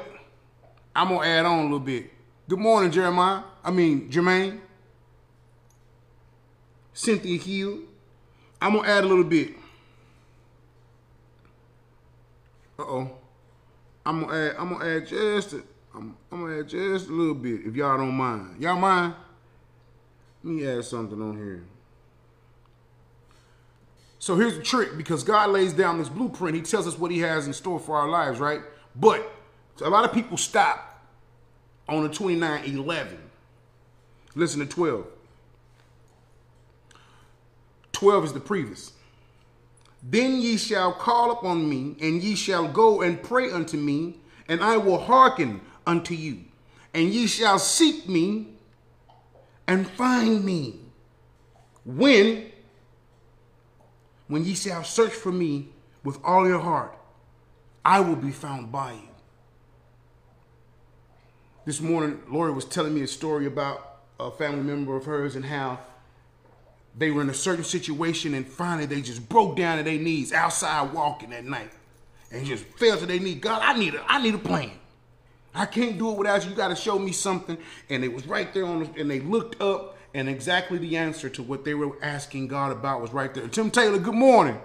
I'm 0.94 1.08
gonna 1.08 1.26
add 1.26 1.46
on 1.46 1.60
a 1.60 1.62
little 1.62 1.78
bit. 1.78 2.10
Good 2.48 2.58
morning, 2.58 2.90
Jeremiah. 2.90 3.42
I 3.64 3.70
mean, 3.70 4.10
Jermaine. 4.10 4.58
Cynthia 6.94 7.38
Hill. 7.38 7.80
I'm 8.60 8.74
gonna 8.74 8.88
add 8.88 9.04
a 9.04 9.06
little 9.06 9.24
bit. 9.24 9.50
Uh 12.78 12.82
oh. 12.82 13.10
I'm 14.04 14.24
gonna 14.24 14.36
add. 14.36 14.56
I'm 14.58 14.72
gonna 14.72 14.84
add 14.84 15.06
just. 15.06 15.52
A, 15.52 15.62
I'm, 15.94 16.16
I'm 16.30 16.40
gonna 16.42 16.60
add 16.60 16.68
just 16.68 17.08
a 17.08 17.12
little 17.12 17.34
bit 17.34 17.60
if 17.66 17.74
y'all 17.76 17.96
don't 17.96 18.14
mind. 18.14 18.60
Y'all 18.60 18.76
mind? 18.76 19.14
Let 20.42 20.54
me 20.54 20.66
add 20.66 20.84
something 20.84 21.20
on 21.20 21.36
here. 21.36 21.64
So 24.18 24.36
here's 24.36 24.56
the 24.56 24.62
trick 24.62 24.96
because 24.96 25.24
God 25.24 25.50
lays 25.50 25.72
down 25.72 25.98
this 25.98 26.08
blueprint. 26.08 26.54
He 26.56 26.62
tells 26.62 26.86
us 26.86 26.98
what 26.98 27.10
He 27.10 27.18
has 27.20 27.46
in 27.46 27.52
store 27.52 27.80
for 27.80 27.96
our 27.96 28.08
lives, 28.08 28.38
right? 28.38 28.60
But 28.94 29.30
a 29.84 29.88
lot 29.90 30.04
of 30.04 30.12
people 30.12 30.36
stop 30.36 31.04
on 31.88 32.02
the 32.04 32.08
29 32.08 32.64
11. 32.64 33.18
Listen 34.34 34.60
to 34.60 34.66
12. 34.66 35.06
12 38.02 38.24
is 38.24 38.32
the 38.32 38.40
previous. 38.40 38.94
Then 40.02 40.40
ye 40.40 40.56
shall 40.56 40.92
call 40.92 41.30
upon 41.30 41.70
me, 41.70 41.94
and 42.00 42.20
ye 42.20 42.34
shall 42.34 42.66
go 42.66 43.00
and 43.00 43.22
pray 43.22 43.48
unto 43.48 43.76
me, 43.76 44.16
and 44.48 44.60
I 44.60 44.76
will 44.76 44.98
hearken 44.98 45.60
unto 45.86 46.12
you. 46.12 46.40
And 46.92 47.14
ye 47.14 47.28
shall 47.28 47.60
seek 47.60 48.08
me 48.08 48.48
and 49.68 49.88
find 49.88 50.44
me. 50.44 50.80
When? 51.84 52.50
When 54.26 54.44
ye 54.44 54.54
shall 54.54 54.82
search 54.82 55.12
for 55.12 55.30
me 55.30 55.68
with 56.02 56.18
all 56.24 56.48
your 56.48 56.58
heart, 56.58 56.98
I 57.84 58.00
will 58.00 58.16
be 58.16 58.32
found 58.32 58.72
by 58.72 58.94
you. 58.94 59.08
This 61.66 61.80
morning, 61.80 62.20
Lori 62.28 62.50
was 62.50 62.64
telling 62.64 62.94
me 62.94 63.02
a 63.02 63.06
story 63.06 63.46
about 63.46 64.00
a 64.18 64.32
family 64.32 64.64
member 64.64 64.96
of 64.96 65.04
hers 65.04 65.36
and 65.36 65.44
how 65.44 65.78
they 66.96 67.10
were 67.10 67.22
in 67.22 67.30
a 67.30 67.34
certain 67.34 67.64
situation 67.64 68.34
and 68.34 68.46
finally 68.46 68.86
they 68.86 69.00
just 69.00 69.28
broke 69.28 69.56
down 69.56 69.78
to 69.78 69.84
their 69.84 69.98
knees 69.98 70.32
outside 70.32 70.92
walking 70.92 71.32
at 71.32 71.44
night 71.44 71.70
and 72.30 72.46
just 72.46 72.64
fell 72.64 72.98
to 72.98 73.06
their 73.06 73.20
knees. 73.20 73.38
God, 73.40 73.62
I 73.62 73.78
need 73.78 73.94
a, 73.94 74.04
I 74.06 74.22
need 74.22 74.34
a 74.34 74.38
plan. 74.38 74.72
I 75.54 75.66
can't 75.66 75.98
do 75.98 76.10
it 76.10 76.18
without 76.18 76.44
you. 76.44 76.50
You 76.50 76.56
got 76.56 76.68
to 76.68 76.76
show 76.76 76.98
me 76.98 77.12
something. 77.12 77.58
And 77.90 78.04
it 78.04 78.12
was 78.12 78.26
right 78.26 78.52
there 78.54 78.64
on, 78.64 78.80
the, 78.80 79.00
and 79.00 79.10
they 79.10 79.20
looked 79.20 79.60
up 79.60 79.98
and 80.14 80.28
exactly 80.28 80.78
the 80.78 80.96
answer 80.96 81.28
to 81.30 81.42
what 81.42 81.64
they 81.64 81.74
were 81.74 81.96
asking 82.02 82.48
God 82.48 82.72
about 82.72 83.00
was 83.00 83.12
right 83.12 83.32
there. 83.32 83.48
Tim 83.48 83.70
Taylor, 83.70 83.98
good 83.98 84.14
morning. 84.14 84.58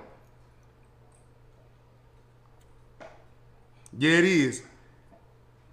Yeah, 3.97 4.17
it 4.17 4.25
is. 4.25 4.63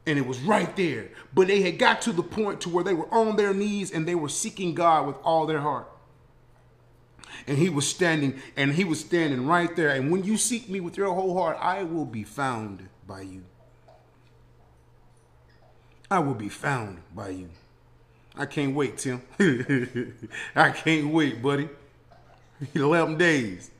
And 0.06 0.18
it 0.18 0.26
was 0.26 0.38
right 0.40 0.74
there. 0.76 1.08
But 1.32 1.48
they 1.48 1.62
had 1.62 1.78
got 1.78 2.02
to 2.02 2.12
the 2.12 2.22
point 2.22 2.60
to 2.62 2.68
where 2.68 2.84
they 2.84 2.94
were 2.94 3.12
on 3.12 3.36
their 3.36 3.54
knees 3.54 3.90
and 3.90 4.06
they 4.06 4.14
were 4.14 4.28
seeking 4.28 4.74
God 4.74 5.06
with 5.06 5.16
all 5.24 5.46
their 5.46 5.60
heart 5.60 5.88
and 7.46 7.58
he 7.58 7.68
was 7.68 7.88
standing 7.88 8.40
and 8.56 8.72
he 8.74 8.84
was 8.84 9.00
standing 9.00 9.46
right 9.46 9.74
there. 9.76 9.90
And 9.90 10.10
when 10.10 10.24
you 10.24 10.36
seek 10.36 10.68
me 10.68 10.80
with 10.80 10.96
your 10.96 11.12
whole 11.12 11.36
heart 11.36 11.56
i 11.60 11.82
will 11.82 12.04
be 12.04 12.24
found 12.24 12.88
by 13.06 13.22
you. 13.22 13.44
I 16.10 16.18
will 16.18 16.34
be 16.34 16.48
found 16.48 17.02
by 17.14 17.30
you. 17.30 17.50
I 18.36 18.46
can't 18.46 18.74
wait 18.74 18.98
tim. 18.98 19.22
I 20.56 20.70
can't 20.70 21.12
wait 21.12 21.42
buddy. 21.42 21.68
11 22.74 23.18
days. 23.18 23.70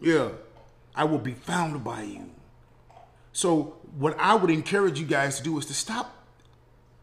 Yeah 0.00 0.30
i 0.96 1.02
will 1.02 1.18
be 1.18 1.34
found 1.34 1.82
by 1.82 2.02
you. 2.02 2.30
So 3.32 3.76
what 3.98 4.16
i 4.18 4.34
would 4.34 4.50
encourage 4.50 4.98
you 4.98 5.06
guys 5.06 5.38
to 5.38 5.42
do 5.42 5.58
is 5.58 5.66
to 5.66 5.74
stop. 5.74 6.14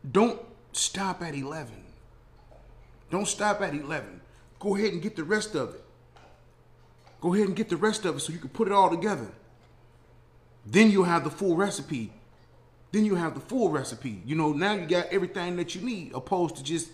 Don't 0.10 0.41
stop 0.74 1.22
at 1.22 1.36
11 1.36 1.81
don't 3.12 3.27
stop 3.27 3.62
at 3.62 3.75
11 3.75 4.21
Go 4.62 4.75
ahead 4.75 4.94
and 4.94 5.01
get 5.01 5.15
the 5.15 5.24
rest 5.24 5.56
of 5.56 5.74
it. 5.74 5.84
Go 7.20 7.34
ahead 7.34 7.48
and 7.48 7.56
get 7.56 7.68
the 7.68 7.77
rest 7.77 8.06
of 8.06 8.15
it 8.15 8.20
so 8.20 8.32
you 8.32 8.38
can 8.38 8.50
put 8.50 8.68
it 8.68 8.74
all 8.74 8.91
together. 8.91 9.27
Then 10.68 10.91
you'll 10.91 11.06
have 11.06 11.24
the 11.24 11.32
full 11.32 11.56
recipe. 11.56 12.13
Then 12.91 13.03
you 13.03 13.15
have 13.15 13.34
the 13.34 13.39
full 13.39 13.70
recipe. 13.70 14.22
You 14.24 14.36
know, 14.36 14.53
now 14.53 14.74
you 14.74 14.86
got 14.86 15.08
everything 15.08 15.56
that 15.56 15.74
you 15.74 15.82
need, 15.82 16.12
opposed 16.13 16.58
to 16.58 16.63
just 16.63 16.89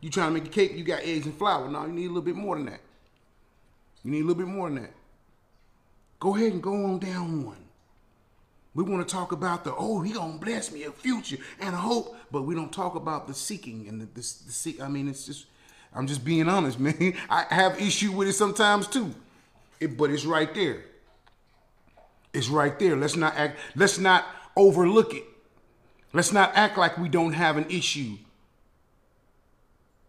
you 0.00 0.10
trying 0.10 0.28
to 0.28 0.40
make 0.40 0.46
a 0.46 0.52
cake, 0.52 0.76
you 0.76 0.84
got 0.84 1.02
eggs 1.02 1.26
and 1.26 1.34
flour. 1.34 1.68
Now 1.68 1.86
you 1.86 1.92
need 1.92 2.04
a 2.04 2.08
little 2.08 2.22
bit 2.22 2.36
more 2.36 2.54
than 2.54 2.66
that. 2.66 2.80
You 4.04 4.12
need 4.12 4.20
a 4.20 4.24
little 4.24 4.44
bit 4.44 4.46
more 4.46 4.68
than 4.68 4.82
that. 4.82 4.94
Go 6.20 6.36
ahead 6.36 6.52
and 6.52 6.62
go 6.62 6.84
on 6.84 7.00
down 7.00 7.44
one. 7.44 7.64
We 8.74 8.84
want 8.84 9.06
to 9.06 9.12
talk 9.12 9.32
about 9.32 9.64
the 9.64 9.74
oh, 9.74 10.02
he 10.02 10.12
gonna 10.12 10.38
bless 10.38 10.70
me 10.70 10.84
a 10.84 10.92
future 10.92 11.38
and 11.58 11.74
a 11.74 11.78
hope, 11.78 12.16
but 12.30 12.42
we 12.42 12.54
don't 12.54 12.72
talk 12.72 12.94
about 12.94 13.26
the 13.26 13.34
seeking 13.34 13.88
and 13.88 14.00
the, 14.00 14.06
the, 14.06 14.20
the 14.20 14.52
seek. 14.52 14.80
I 14.80 14.86
mean, 14.86 15.08
it's 15.08 15.26
just 15.26 15.46
I'm 15.94 16.06
just 16.06 16.24
being 16.24 16.48
honest, 16.48 16.78
man. 16.80 17.14
I 17.28 17.46
have 17.50 17.80
issue 17.80 18.12
with 18.12 18.28
it 18.28 18.34
sometimes 18.34 18.86
too. 18.86 19.14
It, 19.80 19.96
but 19.96 20.10
it's 20.10 20.24
right 20.24 20.52
there. 20.54 20.84
It's 22.32 22.48
right 22.48 22.78
there. 22.78 22.96
Let's 22.96 23.16
not 23.16 23.34
act, 23.36 23.58
let's 23.74 23.98
not 23.98 24.26
overlook 24.56 25.14
it. 25.14 25.24
Let's 26.12 26.32
not 26.32 26.52
act 26.54 26.78
like 26.78 26.98
we 26.98 27.08
don't 27.08 27.32
have 27.32 27.56
an 27.56 27.66
issue 27.70 28.16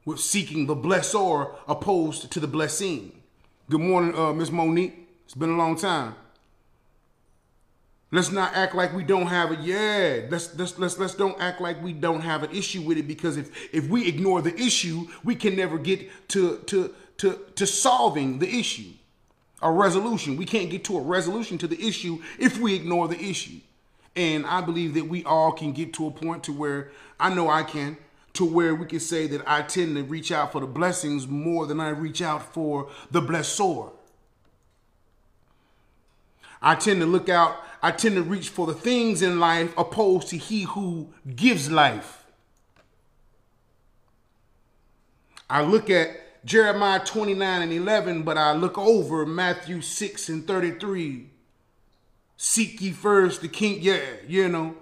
with 0.06 0.20
seeking 0.20 0.66
the 0.66 0.76
blessor 0.76 1.56
opposed 1.68 2.32
to 2.32 2.40
the 2.40 2.48
blessing. 2.48 3.22
Good 3.70 3.82
morning, 3.82 4.18
uh, 4.18 4.34
Miss 4.34 4.52
Monique. 4.52 5.08
It's 5.26 5.36
been 5.36 5.52
a 5.52 5.58
long 5.58 5.78
time. 5.78 6.16
Let's 8.12 8.32
not 8.32 8.56
act 8.56 8.74
like 8.74 8.94
we 8.94 9.04
don't 9.04 9.28
have 9.28 9.52
it. 9.52 9.60
Yeah, 9.60 10.22
let's 10.30 10.58
let's 10.58 10.80
let's 10.80 10.98
let's 10.98 11.14
don't 11.14 11.40
act 11.40 11.62
like 11.62 11.82
we 11.84 11.94
don't 11.94 12.22
have 12.22 12.42
an 12.42 12.52
issue 12.52 12.82
with 12.82 12.98
it 12.98 13.08
because 13.08 13.38
if 13.38 13.52
if 13.74 13.88
we 13.88 14.08
ignore 14.08 14.42
the 14.42 14.56
issue, 14.60 15.08
we 15.24 15.36
can 15.36 15.56
never 15.56 15.78
get 15.78 16.10
to 16.30 16.58
to 16.66 16.94
to 17.18 17.40
to 17.56 17.68
solving 17.68 18.40
the 18.40 18.50
issue, 18.50 18.92
a 19.62 19.72
resolution. 19.72 20.38
We 20.38 20.46
can't 20.46 20.72
get 20.72 20.84
to 20.86 20.98
a 20.98 21.02
resolution 21.02 21.60
to 21.60 21.68
the 21.68 21.80
issue 21.88 22.20
if 22.40 22.58
we 22.58 22.74
ignore 22.74 23.08
the 23.08 23.20
issue. 23.20 23.60
And 24.16 24.44
I 24.48 24.62
believe 24.62 24.96
that 24.96 25.08
we 25.08 25.24
all 25.24 25.52
can 25.52 25.72
get 25.72 25.94
to 25.94 26.08
a 26.08 26.12
point 26.12 26.44
to 26.46 26.52
where 26.52 26.92
I 27.20 27.32
know 27.32 27.48
I 27.48 27.62
can 27.62 27.98
to 28.34 28.46
where 28.46 28.74
we 28.74 28.86
can 28.86 29.00
say 29.00 29.28
that 29.28 29.42
I 29.46 29.62
tend 29.64 29.96
to 29.96 30.04
reach 30.04 30.32
out 30.32 30.52
for 30.52 30.62
the 30.62 30.68
blessings 30.68 31.28
more 31.28 31.66
than 31.66 31.80
I 31.80 31.90
reach 31.90 32.22
out 32.22 32.54
for 32.54 32.90
the 33.12 33.22
blessor. 33.22 33.92
I 36.62 36.76
tend 36.76 37.02
to 37.02 37.06
look 37.06 37.30
out 37.30 37.58
I 37.82 37.92
tend 37.92 38.16
to 38.16 38.24
reach 38.24 38.50
for 38.50 38.68
the 38.68 38.74
things 38.74 39.22
in 39.22 39.40
life 39.40 39.74
opposed 39.78 40.30
to 40.30 40.38
he 40.38 40.64
who 40.64 41.14
gives 41.36 41.72
life. 41.72 42.26
I 45.50 45.64
look 45.64 45.90
at 45.90 46.46
Jeremiah 46.46 47.00
29 47.00 47.62
and 47.62 47.72
11, 47.72 48.24
but 48.24 48.38
I 48.38 48.54
look 48.54 48.78
over 48.78 49.26
Matthew 49.26 49.82
6 49.82 50.30
and 50.30 50.46
33. 50.46 51.28
Seek 52.38 52.82
ye 52.82 52.92
first 52.92 53.42
the 53.42 53.48
king, 53.48 53.80
yeah, 53.82 54.02
you 54.28 54.48
know, 54.48 54.76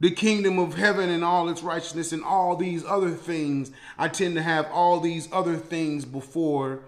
the 0.00 0.10
kingdom 0.10 0.58
of 0.58 0.74
heaven 0.74 1.08
and 1.08 1.24
all 1.24 1.48
its 1.48 1.62
righteousness 1.62 2.12
and 2.12 2.24
all 2.24 2.56
these 2.56 2.84
other 2.84 3.12
things. 3.12 3.70
I 3.96 4.08
tend 4.08 4.34
to 4.34 4.42
have 4.42 4.66
all 4.70 5.00
these 5.00 5.28
other 5.32 5.56
things 5.56 6.04
before 6.04 6.80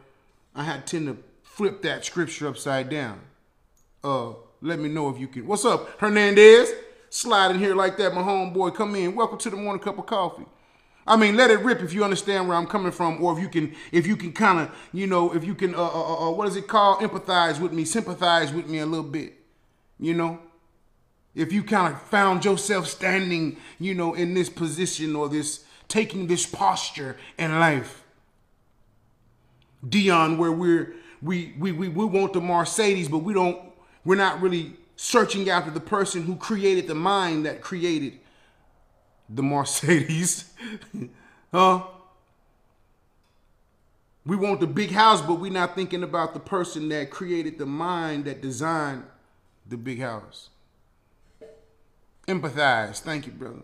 I 0.55 0.79
tend 0.85 1.07
to 1.07 1.19
flip 1.43 1.83
that 1.83 2.05
scripture 2.05 2.49
upside 2.49 2.91
down. 2.91 3.21
Uh, 4.03 4.33
let 4.65 4.79
me 4.79 4.89
know 4.89 5.11
if 5.11 5.21
you 5.21 5.29
can. 5.29 5.47
What's 5.47 5.67
up, 5.67 6.01
Hernandez? 6.01 6.73
Slide 7.11 7.51
in 7.51 7.59
here 7.59 7.75
like 7.75 7.99
that, 7.99 8.15
my 8.15 8.23
homeboy. 8.23 8.75
Come 8.75 8.95
in. 8.95 9.15
Welcome 9.15 9.37
to 9.39 9.51
the 9.51 9.57
morning 9.57 9.83
cup 9.83 9.99
of 9.99 10.07
coffee. 10.07 10.47
I 11.07 11.17
mean, 11.17 11.37
let 11.37 11.51
it 11.51 11.61
rip 11.61 11.83
if 11.83 11.93
you 11.93 12.03
understand 12.03 12.49
where 12.49 12.57
I'm 12.57 12.67
coming 12.67 12.91
from, 12.91 13.23
or 13.23 13.37
if 13.37 13.43
you 13.43 13.51
can, 13.51 13.75
if 13.93 14.07
you 14.07 14.17
can 14.17 14.33
kind 14.33 14.61
of, 14.61 14.75
you 14.95 15.07
know, 15.07 15.35
if 15.35 15.45
you 15.45 15.55
can, 15.55 15.75
uh, 15.75 15.83
uh, 15.83 16.29
uh, 16.29 16.31
what 16.31 16.49
is 16.49 16.57
it 16.57 16.67
called? 16.67 17.01
Empathize 17.01 17.61
with 17.61 17.75
me, 17.75 17.85
sympathize 17.85 18.55
with 18.55 18.67
me 18.67 18.79
a 18.79 18.87
little 18.87 19.05
bit, 19.05 19.35
you 20.01 20.15
know. 20.15 20.39
If 21.35 21.53
you 21.53 21.63
kind 21.63 21.93
of 21.93 22.01
found 22.01 22.47
yourself 22.47 22.89
standing, 22.89 23.59
you 23.79 23.93
know, 23.93 24.15
in 24.15 24.33
this 24.33 24.49
position 24.49 25.15
or 25.15 25.29
this 25.29 25.63
taking 25.89 26.27
this 26.27 26.47
posture 26.47 27.19
in 27.39 27.61
life, 27.61 28.03
Dion, 29.87 30.39
where 30.39 30.53
we're 30.53 30.95
we 31.21 31.53
we 31.59 31.71
we 31.71 31.89
we 31.91 32.05
want 32.07 32.33
the 32.33 32.41
Mercedes, 32.41 33.09
but 33.09 33.19
we 33.19 33.35
don't 33.35 33.61
we're 34.05 34.17
not 34.17 34.41
really 34.41 34.77
searching 34.97 35.49
after 35.49 35.71
the 35.71 35.81
person 35.81 36.23
who 36.23 36.37
created 36.37 36.87
the 36.87 36.95
mind 36.95 37.47
that 37.47 37.61
created 37.61 38.19
the 39.29 39.43
Mercedes. 39.43 40.51
huh? 41.53 41.83
We 44.27 44.37
want 44.37 44.61
the 44.61 44.67
big 44.67 44.91
house, 44.91 45.21
but 45.21 45.35
we're 45.35 45.53
not 45.53 45.75
thinking 45.75 46.03
about 46.03 46.33
the 46.33 46.41
person 46.41 46.89
that 46.89 47.11
created 47.11 47.59
the 47.59 47.67
mind 47.67 48.25
that 48.25 48.41
designed 48.41 49.05
the 49.69 49.77
big 49.77 50.01
house. 50.01 50.51
Empathize. 52.27 53.01
Thank 53.01 53.27
you, 53.27 53.33
brother. 53.33 53.63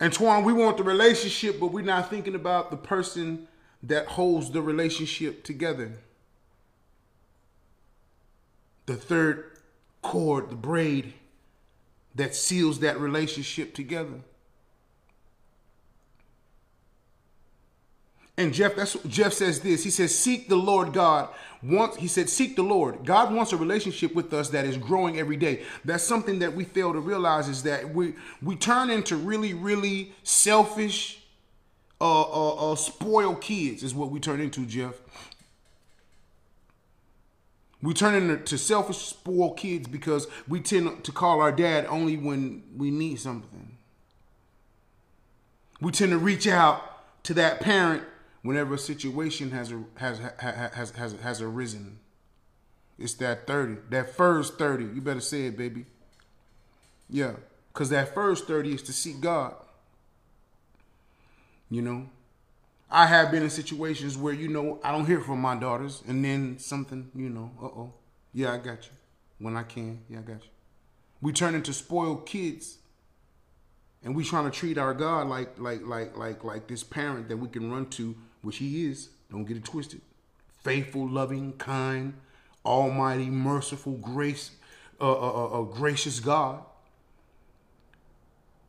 Antoine, 0.00 0.44
we 0.44 0.52
want 0.52 0.76
the 0.76 0.84
relationship, 0.84 1.58
but 1.58 1.68
we're 1.68 1.84
not 1.84 2.08
thinking 2.08 2.34
about 2.34 2.70
the 2.70 2.76
person 2.76 3.48
that 3.82 4.06
holds 4.06 4.50
the 4.50 4.62
relationship 4.62 5.44
together. 5.44 5.92
The 8.86 8.96
third 8.96 9.58
cord, 10.02 10.50
the 10.50 10.56
braid 10.56 11.12
that 12.14 12.34
seals 12.34 12.80
that 12.80 12.98
relationship 12.98 13.74
together. 13.74 14.20
And 18.36 18.54
Jeff, 18.54 18.76
that's 18.76 18.96
Jeff 19.08 19.32
says 19.32 19.60
this. 19.60 19.82
He 19.82 19.90
says, 19.90 20.16
"Seek 20.16 20.48
the 20.48 20.56
Lord 20.56 20.92
God." 20.92 21.28
Once 21.60 21.96
he 21.96 22.06
said, 22.06 22.30
"Seek 22.30 22.54
the 22.54 22.62
Lord." 22.62 23.04
God 23.04 23.34
wants 23.34 23.52
a 23.52 23.56
relationship 23.56 24.14
with 24.14 24.32
us 24.32 24.50
that 24.50 24.64
is 24.64 24.76
growing 24.76 25.18
every 25.18 25.36
day. 25.36 25.64
That's 25.84 26.04
something 26.04 26.38
that 26.38 26.54
we 26.54 26.62
fail 26.62 26.92
to 26.92 27.00
realize 27.00 27.48
is 27.48 27.64
that 27.64 27.92
we 27.92 28.14
we 28.40 28.54
turn 28.54 28.90
into 28.90 29.16
really, 29.16 29.54
really 29.54 30.14
selfish, 30.22 31.20
uh, 32.00 32.22
uh, 32.22 32.72
uh 32.72 32.76
spoiled 32.76 33.40
kids. 33.40 33.82
Is 33.82 33.94
what 33.94 34.10
we 34.10 34.20
turn 34.20 34.40
into, 34.40 34.66
Jeff. 34.66 34.94
We 37.80 37.94
turn 37.94 38.30
into 38.30 38.58
selfish, 38.58 38.98
spoiled 38.98 39.56
kids 39.56 39.86
because 39.86 40.26
we 40.48 40.60
tend 40.60 41.04
to 41.04 41.12
call 41.12 41.40
our 41.40 41.52
dad 41.52 41.86
only 41.86 42.16
when 42.16 42.64
we 42.76 42.90
need 42.90 43.20
something. 43.20 43.76
We 45.80 45.92
tend 45.92 46.10
to 46.10 46.18
reach 46.18 46.48
out 46.48 47.22
to 47.24 47.34
that 47.34 47.60
parent 47.60 48.02
whenever 48.42 48.74
a 48.74 48.78
situation 48.78 49.52
has 49.52 49.72
has 49.96 50.18
has 50.38 50.90
has 50.90 51.12
has 51.12 51.40
arisen. 51.40 52.00
It's 52.98 53.14
that 53.14 53.46
30, 53.46 53.76
that 53.90 54.16
first 54.16 54.58
30. 54.58 54.84
You 54.84 55.00
better 55.00 55.20
say 55.20 55.46
it, 55.46 55.56
baby. 55.56 55.86
Yeah, 57.08 57.34
because 57.72 57.90
that 57.90 58.12
first 58.12 58.48
30 58.48 58.74
is 58.74 58.82
to 58.82 58.92
seek 58.92 59.20
God. 59.20 59.54
You 61.70 61.82
know, 61.82 62.08
I 62.90 63.06
have 63.06 63.30
been 63.30 63.42
in 63.42 63.50
situations 63.50 64.16
where, 64.16 64.32
you 64.32 64.48
know, 64.48 64.80
I 64.82 64.92
don't 64.92 65.06
hear 65.06 65.20
from 65.20 65.40
my 65.40 65.54
daughters, 65.54 66.02
and 66.06 66.24
then 66.24 66.58
something, 66.58 67.10
you 67.14 67.28
know, 67.28 67.50
uh 67.60 67.66
oh. 67.66 67.92
Yeah, 68.32 68.52
I 68.52 68.58
got 68.58 68.84
you. 68.84 68.92
When 69.38 69.56
I 69.56 69.62
can, 69.62 70.00
yeah, 70.08 70.18
I 70.18 70.22
got 70.22 70.42
you. 70.42 70.50
We 71.20 71.32
turn 71.32 71.54
into 71.54 71.72
spoiled 71.72 72.26
kids 72.26 72.78
and 74.04 74.14
we 74.14 74.24
trying 74.24 74.44
to 74.44 74.50
treat 74.50 74.78
our 74.78 74.94
God 74.94 75.26
like 75.26 75.58
like 75.58 75.82
like 75.84 76.16
like 76.16 76.44
like 76.44 76.68
this 76.68 76.84
parent 76.84 77.28
that 77.28 77.36
we 77.36 77.48
can 77.48 77.70
run 77.70 77.86
to 77.90 78.14
which 78.42 78.58
he 78.58 78.86
is. 78.86 79.08
Don't 79.30 79.44
get 79.44 79.56
it 79.56 79.64
twisted. 79.64 80.00
Faithful, 80.62 81.08
loving, 81.08 81.52
kind, 81.54 82.14
almighty, 82.64 83.26
merciful, 83.26 83.92
grace, 83.94 84.52
uh, 85.00 85.10
uh, 85.10 85.44
uh, 85.44 85.60
uh, 85.60 85.62
gracious 85.62 86.20
God. 86.20 86.62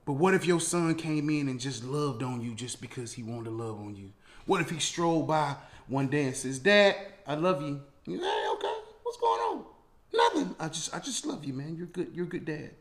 But 0.09 0.15
what 0.15 0.33
if 0.33 0.43
your 0.43 0.59
son 0.59 0.95
came 0.95 1.29
in 1.29 1.49
and 1.49 1.59
just 1.59 1.83
loved 1.83 2.23
on 2.23 2.41
you 2.41 2.55
just 2.55 2.81
because 2.81 3.13
he 3.13 3.21
wanted 3.21 3.43
to 3.43 3.51
love 3.51 3.79
on 3.79 3.95
you? 3.95 4.09
What 4.47 4.59
if 4.59 4.71
he 4.71 4.79
strolled 4.79 5.27
by 5.27 5.55
one 5.87 6.07
day 6.07 6.23
and 6.23 6.35
says, 6.35 6.57
"Dad, 6.57 6.95
I 7.27 7.35
love 7.35 7.61
you." 7.61 7.79
You 8.07 8.17
hey, 8.19 8.47
okay, 8.53 8.73
what's 9.03 9.19
going 9.19 9.39
on? 9.39 9.65
Nothing. 10.11 10.55
I 10.59 10.67
just, 10.69 10.95
I 10.95 10.97
just 10.97 11.27
love 11.27 11.45
you, 11.45 11.53
man. 11.53 11.75
You're 11.75 11.85
good. 11.85 12.07
You're 12.11 12.25
a 12.25 12.27
good 12.27 12.43
dad. 12.43 12.71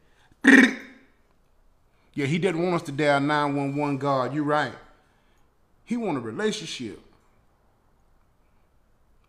yeah, 2.15 2.25
he 2.25 2.39
didn't 2.39 2.63
want 2.63 2.77
us 2.77 2.83
to 2.85 2.93
dial 2.93 3.21
911 3.21 3.99
God. 3.99 4.35
You're 4.35 4.43
right. 4.43 4.73
He 5.85 5.99
want 5.99 6.17
a 6.17 6.21
relationship. 6.23 6.99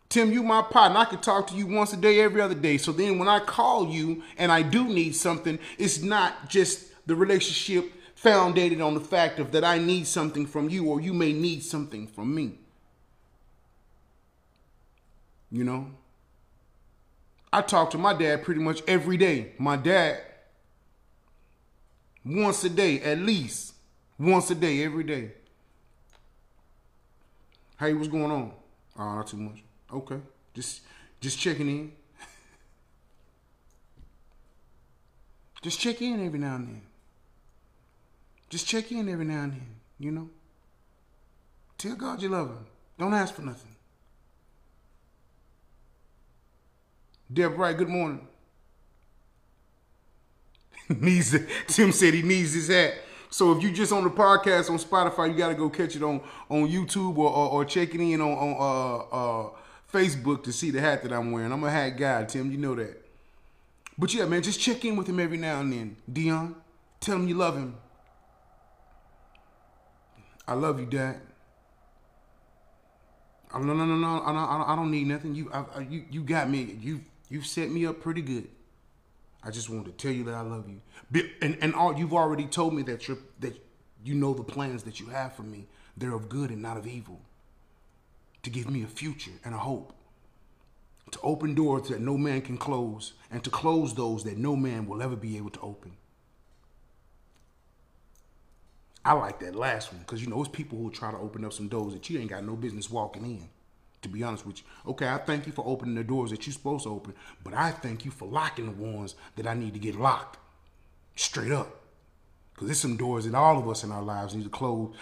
Tim, 0.07 0.31
you 0.31 0.41
my 0.41 0.61
partner. 0.61 0.99
I 0.99 1.03
can 1.03 1.19
talk 1.19 1.47
to 1.47 1.53
you 1.53 1.67
once 1.67 1.91
a 1.91 1.97
day, 1.97 2.21
every 2.21 2.39
other 2.39 2.55
day. 2.55 2.77
So 2.77 2.93
then 2.93 3.19
when 3.19 3.27
I 3.27 3.39
call 3.39 3.89
you 3.89 4.23
and 4.37 4.53
I 4.53 4.61
do 4.61 4.85
need 4.85 5.17
something, 5.17 5.59
it's 5.77 6.01
not 6.01 6.47
just 6.47 6.88
the 7.09 7.15
relationship 7.15 7.91
founded 8.13 8.79
on 8.79 8.93
the 8.93 8.99
fact 8.99 9.39
of 9.39 9.51
that 9.51 9.63
I 9.63 9.79
need 9.79 10.05
something 10.05 10.45
from 10.45 10.69
you 10.69 10.85
or 10.85 11.01
you 11.01 11.11
may 11.11 11.33
need 11.33 11.63
something 11.63 12.05
from 12.05 12.35
me. 12.35 12.59
You 15.51 15.63
know? 15.63 15.87
I 17.51 17.63
talk 17.63 17.89
to 17.91 17.97
my 17.97 18.13
dad 18.13 18.43
pretty 18.43 18.61
much 18.61 18.83
every 18.87 19.17
day. 19.17 19.53
My 19.57 19.75
dad, 19.75 20.21
once 22.23 22.63
a 22.63 22.69
day 22.69 23.01
at 23.01 23.17
least, 23.17 23.73
once 24.19 24.51
a 24.51 24.55
day, 24.55 24.83
every 24.83 25.03
day. 25.03 25.31
Hey, 27.79 27.93
what's 27.93 28.07
going 28.07 28.31
on? 28.31 28.51
Oh, 28.99 29.15
not 29.15 29.25
too 29.25 29.37
much. 29.37 29.63
Okay. 29.91 30.19
Just 30.53 30.81
just 31.21 31.39
checking 31.39 31.69
in. 31.69 31.91
just 35.63 35.79
check 35.79 36.01
in 36.03 36.23
every 36.23 36.37
now 36.37 36.55
and 36.55 36.67
then. 36.67 36.81
Just 38.49 38.67
check 38.67 38.91
in 38.91 39.07
every 39.07 39.25
now 39.25 39.43
and 39.43 39.53
then, 39.53 39.75
you 39.99 40.11
know? 40.11 40.29
Tell 41.77 41.95
God 41.95 42.21
you 42.21 42.29
love 42.29 42.49
him. 42.49 42.65
Don't 42.97 43.13
ask 43.13 43.33
for 43.33 43.43
nothing. 43.43 43.75
Deb 47.31 47.57
Wright, 47.57 47.77
good 47.77 47.89
morning. 47.89 48.27
needs 50.89 51.35
Tim 51.67 51.91
said 51.91 52.15
he 52.15 52.23
needs 52.23 52.53
his 52.53 52.67
hat. 52.67 52.95
So 53.29 53.55
if 53.55 53.61
you 53.61 53.71
just 53.71 53.93
on 53.93 54.03
the 54.03 54.09
podcast 54.09 54.71
on 54.71 54.79
Spotify, 54.79 55.29
you 55.29 55.37
got 55.37 55.49
to 55.49 55.55
go 55.55 55.69
catch 55.69 55.95
it 55.95 56.01
on 56.01 56.19
on 56.49 56.67
YouTube 56.67 57.15
or, 57.17 57.29
or, 57.29 57.49
or 57.49 57.65
check 57.65 57.93
it 57.93 58.01
in 58.01 58.19
on, 58.19 58.31
on 58.31 58.55
uh, 58.59 59.15
uh, 59.15 59.49
Facebook 59.93 60.43
to 60.43 60.51
see 60.51 60.71
the 60.71 60.81
hat 60.81 61.03
that 61.03 61.13
I'm 61.13 61.31
wearing. 61.31 61.51
I'm 61.51 61.63
a 61.63 61.69
hat 61.69 61.91
guy, 61.91 62.23
Tim. 62.25 62.51
You 62.51 62.57
know 62.57 62.73
that. 62.73 63.05
But 63.97 64.13
yeah, 64.13 64.25
man, 64.25 64.41
just 64.41 64.59
check 64.59 64.83
in 64.83 64.95
with 64.95 65.07
him 65.07 65.19
every 65.19 65.37
now 65.37 65.59
and 65.59 65.71
then. 65.71 65.95
Dion, 66.11 66.55
tell 66.99 67.17
him 67.17 67.27
you 67.27 67.35
love 67.35 67.55
him. 67.55 67.75
I 70.49 70.55
love 70.55 70.79
you, 70.79 70.87
Dad. 70.87 71.21
Oh, 73.53 73.59
no, 73.59 73.75
no, 73.75 73.85
no, 73.85 73.95
no. 73.95 74.19
I, 74.19 74.73
I, 74.73 74.75
don't 74.75 74.89
need 74.89 75.05
nothing. 75.05 75.35
You, 75.35 75.51
I, 75.53 75.81
you, 75.81 76.05
you 76.09 76.23
got 76.23 76.49
me. 76.49 76.75
You, 76.81 77.01
you 77.29 77.43
set 77.43 77.69
me 77.69 77.85
up 77.85 78.01
pretty 78.01 78.23
good. 78.23 78.47
I 79.43 79.51
just 79.51 79.69
wanted 79.69 79.85
to 79.85 79.91
tell 79.91 80.11
you 80.11 80.23
that 80.23 80.33
I 80.33 80.41
love 80.41 80.65
you. 80.67 80.81
And 81.41 81.57
and 81.61 81.73
all 81.73 81.97
you've 81.97 82.13
already 82.13 82.45
told 82.45 82.73
me 82.73 82.81
that 82.83 83.07
you're 83.07 83.19
that 83.39 83.55
you 84.03 84.15
know 84.15 84.33
the 84.33 84.43
plans 84.43 84.83
that 84.83 84.99
you 84.99 85.05
have 85.07 85.33
for 85.33 85.43
me. 85.43 85.67
They're 85.95 86.13
of 86.13 86.29
good 86.29 86.49
and 86.49 86.61
not 86.61 86.77
of 86.77 86.87
evil. 86.87 87.21
To 88.43 88.49
give 88.49 88.69
me 88.69 88.83
a 88.83 88.87
future 88.87 89.31
and 89.45 89.53
a 89.53 89.59
hope. 89.59 89.93
To 91.11 91.19
open 91.21 91.55
doors 91.55 91.89
that 91.89 92.01
no 92.01 92.17
man 92.17 92.41
can 92.41 92.57
close 92.57 93.13
and 93.31 93.43
to 93.43 93.49
close 93.49 93.93
those 93.93 94.23
that 94.25 94.37
no 94.37 94.55
man 94.55 94.87
will 94.87 95.01
ever 95.01 95.15
be 95.15 95.37
able 95.37 95.51
to 95.51 95.61
open. 95.61 95.95
I 99.05 99.13
like 99.13 99.39
that 99.39 99.55
last 99.55 99.91
one 99.91 100.01
because 100.01 100.21
you 100.21 100.29
know 100.29 100.39
it's 100.41 100.49
people 100.49 100.77
who 100.77 100.91
try 100.91 101.11
to 101.11 101.17
open 101.17 101.45
up 101.45 101.53
some 101.53 101.67
doors 101.67 101.93
that 101.93 102.09
you 102.09 102.19
ain't 102.19 102.29
got 102.29 102.43
no 102.43 102.55
business 102.55 102.89
walking 102.89 103.23
in 103.23 103.49
to 104.01 104.09
be 104.09 104.23
honest 104.23 104.45
with 104.45 104.59
you. 104.59 104.91
Okay, 104.91 105.07
I 105.07 105.17
thank 105.17 105.45
you 105.45 105.51
for 105.51 105.65
opening 105.67 105.95
the 105.95 106.03
doors 106.03 106.31
that 106.31 106.45
you're 106.45 106.53
supposed 106.53 106.83
to 106.85 106.89
open, 106.89 107.13
but 107.43 107.53
I 107.53 107.71
thank 107.71 108.05
you 108.05 108.11
for 108.11 108.27
locking 108.27 108.65
the 108.65 108.71
ones 108.71 109.15
that 109.35 109.47
I 109.47 109.53
need 109.53 109.73
to 109.73 109.79
get 109.79 109.95
locked. 109.95 110.37
Straight 111.15 111.51
up. 111.51 111.75
Because 112.53 112.67
there's 112.67 112.79
some 112.79 112.97
doors 112.97 113.25
that 113.25 113.35
all 113.35 113.57
of 113.57 113.67
us 113.69 113.83
in 113.83 113.91
our 113.91 114.01
lives 114.01 114.35
need 114.35 114.43
to 114.43 114.49
close 114.49 114.93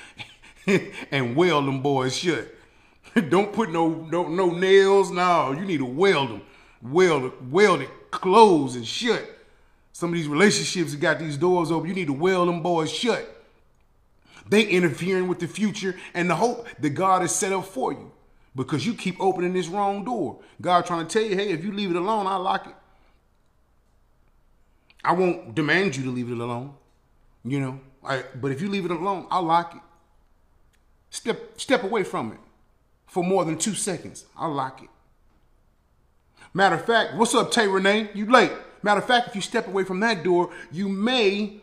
and 1.12 1.36
weld 1.36 1.68
them 1.68 1.82
boys 1.82 2.16
shut. 2.16 2.48
Don't 3.30 3.54
put 3.54 3.72
no, 3.72 3.90
no 3.90 4.28
no 4.28 4.52
nails. 4.52 5.12
No, 5.12 5.52
you 5.52 5.66
need 5.66 5.78
to 5.78 5.86
weld 5.86 6.30
them. 6.30 6.42
Weld 6.82 7.52
weld 7.52 7.82
it, 7.82 8.12
close 8.12 8.76
and 8.76 8.86
shut. 8.86 9.28
Some 9.92 10.10
of 10.10 10.16
these 10.16 10.28
relationships 10.28 10.92
that 10.92 11.00
got 11.00 11.18
these 11.18 11.38
doors 11.38 11.72
open, 11.72 11.90
you 11.90 11.96
need 11.96 12.08
to 12.08 12.14
weld 12.14 12.48
them 12.48 12.62
boys 12.62 12.92
shut. 12.92 13.37
They 14.50 14.64
interfering 14.64 15.28
with 15.28 15.40
the 15.40 15.48
future 15.48 15.96
and 16.14 16.30
the 16.30 16.36
hope 16.36 16.68
that 16.80 16.92
God 16.92 17.22
has 17.22 17.36
set 17.36 17.52
up 17.52 17.66
for 17.66 17.92
you 17.92 18.12
because 18.56 18.86
you 18.86 18.94
keep 18.94 19.20
opening 19.20 19.54
this 19.54 19.68
wrong 19.68 20.04
door. 20.04 20.40
God 20.62 20.86
trying 20.86 21.06
to 21.08 21.14
tell 21.14 21.28
you, 21.28 21.36
hey, 21.36 21.50
if 21.50 21.64
you 21.64 21.72
leave 21.72 21.92
it 21.92 21.96
alone, 21.96 22.28
I'll 22.28 22.42
lock 22.42 22.68
it. 22.68 22.76
I 25.04 25.14
won't 25.14 25.56
demand 25.56 25.96
you 25.96 26.04
to 26.04 26.12
leave 26.12 26.30
it 26.30 26.38
alone, 26.38 26.74
you 27.46 27.60
know. 27.60 27.80
I, 28.04 28.24
but 28.36 28.52
if 28.52 28.62
you 28.62 28.70
leave 28.70 28.86
it 28.86 28.92
alone, 28.92 29.28
I'll 29.30 29.44
lock 29.44 29.76
it. 29.76 29.82
Step 31.10 31.60
step 31.60 31.84
away 31.84 32.04
from 32.04 32.32
it 32.32 32.40
for 33.06 33.24
more 33.24 33.46
than 33.46 33.58
two 33.58 33.74
seconds. 33.74 34.26
I'll 34.38 34.54
lock 34.54 34.84
it. 34.84 34.90
Matter 36.54 36.76
of 36.76 36.86
fact, 36.86 37.16
what's 37.16 37.36
up, 37.36 37.52
Tay 37.52 37.68
Renee? 37.68 38.10
You 38.14 38.30
late. 38.30 38.52
Matter 38.84 39.00
of 39.00 39.08
fact, 39.08 39.30
if 39.30 39.36
you 39.36 39.42
step 39.42 39.68
away 39.68 39.84
from 39.84 40.00
that 40.02 40.24
door, 40.24 40.52
you 40.72 40.90
may 40.90 41.62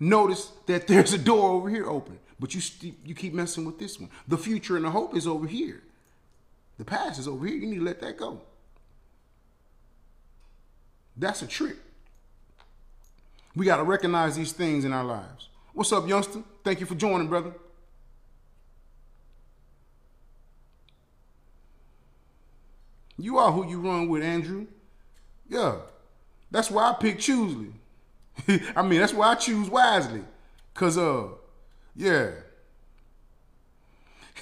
notice 0.00 0.50
that 0.66 0.86
there's 0.86 1.12
a 1.12 1.18
door 1.18 1.50
over 1.50 1.68
here 1.68 1.88
open. 1.88 2.18
But 2.38 2.54
you 2.54 2.92
you 3.04 3.14
keep 3.14 3.32
messing 3.32 3.64
with 3.64 3.78
this 3.78 4.00
one. 4.00 4.10
The 4.26 4.38
future 4.38 4.76
and 4.76 4.84
the 4.84 4.90
hope 4.90 5.16
is 5.16 5.26
over 5.26 5.46
here. 5.46 5.82
The 6.78 6.84
past 6.84 7.20
is 7.20 7.28
over 7.28 7.46
here. 7.46 7.56
You 7.56 7.66
need 7.66 7.78
to 7.78 7.84
let 7.84 8.00
that 8.00 8.16
go. 8.16 8.40
That's 11.16 11.42
a 11.42 11.46
trick. 11.46 11.76
We 13.54 13.66
got 13.66 13.76
to 13.76 13.84
recognize 13.84 14.34
these 14.34 14.52
things 14.52 14.84
in 14.84 14.92
our 14.92 15.04
lives. 15.04 15.48
What's 15.74 15.92
up, 15.92 16.08
youngster? 16.08 16.42
Thank 16.64 16.80
you 16.80 16.86
for 16.86 16.94
joining, 16.94 17.28
brother. 17.28 17.52
You 23.18 23.38
are 23.38 23.52
who 23.52 23.68
you 23.68 23.80
run 23.80 24.08
with, 24.08 24.22
Andrew. 24.22 24.66
Yeah. 25.48 25.76
That's 26.50 26.70
why 26.70 26.90
I 26.90 26.94
pick 26.94 27.18
choosely. 27.18 27.72
I 28.76 28.82
mean, 28.82 29.00
that's 29.00 29.12
why 29.12 29.28
I 29.28 29.34
choose 29.34 29.68
wisely. 29.68 30.22
Cause 30.74 30.96
uh, 30.96 31.28
yeah. 31.94 32.30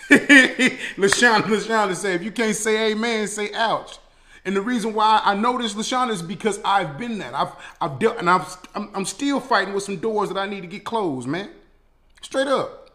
LaShawn, 0.10 1.42
LaShawn 1.42 1.94
say, 1.94 2.14
if 2.14 2.22
you 2.22 2.32
can't 2.32 2.56
say 2.56 2.90
amen, 2.90 3.28
say 3.28 3.52
ouch. 3.52 3.98
And 4.44 4.56
the 4.56 4.60
reason 4.60 4.94
why 4.94 5.20
I 5.24 5.34
know 5.34 5.58
this, 5.58 5.74
LaShawn, 5.74 6.10
is 6.10 6.22
because 6.22 6.60
I've 6.64 6.98
been 6.98 7.18
that. 7.18 7.34
I've 7.34 7.52
I've 7.80 7.98
dealt 7.98 8.18
and 8.18 8.30
I've 8.30 8.56
I'm, 8.74 8.90
I'm 8.94 9.04
still 9.04 9.38
fighting 9.38 9.74
with 9.74 9.84
some 9.84 9.96
doors 9.96 10.30
that 10.30 10.38
I 10.38 10.46
need 10.46 10.62
to 10.62 10.66
get 10.66 10.84
closed, 10.84 11.28
man. 11.28 11.50
Straight 12.22 12.46
up. 12.46 12.90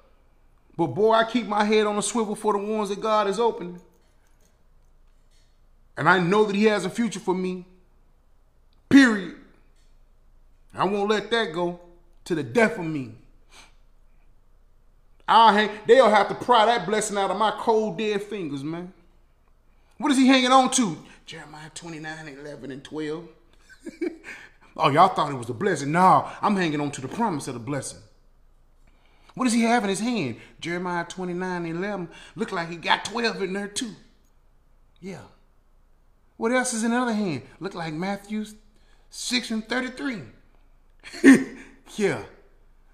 But 0.76 0.88
boy, 0.88 1.14
I 1.14 1.24
keep 1.24 1.48
my 1.48 1.64
head 1.64 1.86
on 1.86 1.98
a 1.98 2.02
swivel 2.02 2.36
for 2.36 2.54
the 2.54 2.60
ones 2.60 2.90
that 2.90 3.00
God 3.00 3.28
is 3.28 3.40
opening. 3.40 3.80
And 5.98 6.10
I 6.10 6.20
know 6.20 6.46
that 6.46 6.56
He 6.56 6.66
has 6.66 6.84
a 6.84 6.90
future 6.90 7.20
for 7.20 7.34
me. 7.34 7.66
Period. 8.90 9.35
I 10.76 10.86
won't 10.86 11.10
let 11.10 11.32
that 11.32 11.54
go 11.54 11.80
to 12.26 12.36
the 12.36 12.44
death 12.44 12.78
of 12.78 12.86
me. 12.86 13.12
I'll 15.28 15.54
hang, 15.54 15.70
they'll 15.88 16.10
have 16.10 16.28
to 16.30 16.36
pry 16.36 16.66
that 16.66 16.86
blessing 16.86 17.18
out 17.18 17.32
of 17.32 17.38
my 17.38 17.52
cold, 17.52 17.98
dead 17.98 18.22
fingers, 18.22 18.64
man. 18.64 18.94
What 19.98 20.12
is 20.12 20.18
he 20.18 20.28
hanging 20.28 20.52
on 20.52 20.70
to? 20.72 20.98
Jeremiah 21.26 21.72
29, 21.74 22.38
11, 22.40 22.72
and 22.72 22.84
12. 22.84 23.28
oh, 24.78 24.90
y'all 24.90 25.08
thought 25.08 25.32
it 25.32 25.36
was 25.36 25.50
a 25.50 25.54
blessing. 25.54 25.92
No, 25.92 26.30
I'm 26.42 26.56
hanging 26.56 26.82
on 26.82 26.92
to 26.92 27.02
the 27.02 27.08
promise 27.08 27.48
of 27.48 27.56
the 27.56 27.60
blessing. 27.60 28.00
What 29.34 29.46
does 29.46 29.54
he 29.54 29.64
have 29.64 29.84
in 29.84 29.90
his 29.90 30.00
hand? 30.00 30.38
Jeremiah 30.60 31.06
29, 31.06 31.66
11. 31.66 32.10
Look 32.36 32.52
like 32.52 32.70
he 32.70 32.78
got 32.78 33.06
12 33.06 33.42
in 33.42 33.54
there 33.54 33.68
too. 33.68 33.92
Yeah. 35.02 35.22
What 36.38 36.52
else 36.52 36.74
is 36.74 36.84
in 36.84 36.92
the 36.92 36.98
other 36.98 37.14
hand? 37.14 37.44
Look 37.60 37.74
like 37.74 37.94
Matthew 37.94 38.46
6 39.10 39.52
and 39.52 39.68
33. 39.68 40.22
yeah. 41.96 42.24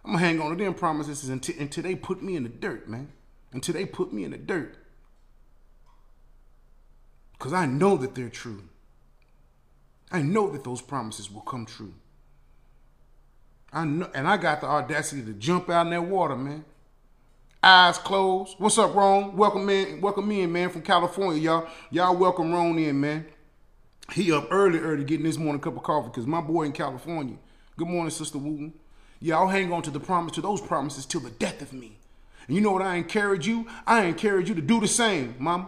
I'm 0.04 0.14
gonna 0.14 0.26
hang 0.26 0.42
on 0.42 0.58
to 0.58 0.64
them 0.64 0.74
promises 0.74 1.30
until, 1.30 1.56
until 1.60 1.84
they 1.84 1.96
put 1.96 2.24
me 2.24 2.36
in 2.36 2.44
the 2.44 2.50
dirt, 2.50 2.90
man. 2.90 3.10
Until 3.52 3.74
they 3.74 3.86
put 3.86 4.12
me 4.12 4.24
in 4.24 4.32
the 4.32 4.38
dirt. 4.38 4.78
Because 7.34 7.54
I 7.54 7.66
know 7.66 7.98
that 7.98 8.16
they're 8.16 8.30
true. 8.30 8.64
I 10.12 10.22
know 10.22 10.50
that 10.52 10.64
those 10.64 10.82
promises 10.82 11.32
will 11.32 11.42
come 11.42 11.66
true. 11.66 11.94
I 13.74 13.86
know, 13.86 14.10
and 14.14 14.28
I 14.28 14.38
got 14.38 14.62
the 14.62 14.68
audacity 14.68 15.24
to 15.24 15.34
jump 15.34 15.70
out 15.70 15.88
in 15.88 15.92
that 15.92 16.04
water, 16.04 16.36
man. 16.36 16.66
Eyes 17.64 17.98
closed. 17.98 18.56
What's 18.58 18.78
up, 18.78 18.96
Ron? 18.96 19.38
Welcome, 19.38 19.66
man. 19.66 20.02
Welcome 20.02 20.32
in, 20.32 20.52
man, 20.52 20.70
from 20.70 20.82
California, 20.82 21.42
y'all. 21.42 21.68
Y'all 21.90 22.16
welcome 22.18 22.52
Ron 22.52 22.78
in, 22.80 23.00
man. 23.00 23.26
He 24.14 24.32
up 24.32 24.48
early, 24.52 24.80
early 24.80 25.04
getting 25.06 25.26
this 25.26 25.38
morning 25.38 25.62
cup 25.62 25.78
of 25.78 25.84
coffee 25.84 26.10
because 26.10 26.28
my 26.28 26.42
boy 26.42 26.64
in 26.64 26.74
California. 26.74 27.38
Good 27.82 27.90
morning, 27.90 28.12
Sister 28.12 28.38
Wooten. 28.38 28.74
Yeah, 29.20 29.40
I'll 29.40 29.48
hang 29.48 29.74
on 29.74 29.82
to 29.82 29.90
the 29.90 30.00
promise, 30.00 30.34
to 30.34 30.42
those 30.42 30.62
promises 30.62 31.04
till 31.04 31.22
the 31.22 31.32
death 31.32 31.64
of 31.64 31.74
me. 31.74 31.98
And 32.46 32.56
you 32.56 32.62
know 32.62 32.70
what 32.70 32.84
I 32.84 32.98
encourage 32.98 33.48
you? 33.48 33.68
I 33.88 34.04
encourage 34.04 34.50
you 34.50 34.54
to 34.54 34.62
do 34.62 34.80
the 34.80 34.88
same, 34.88 35.34
mama. 35.40 35.68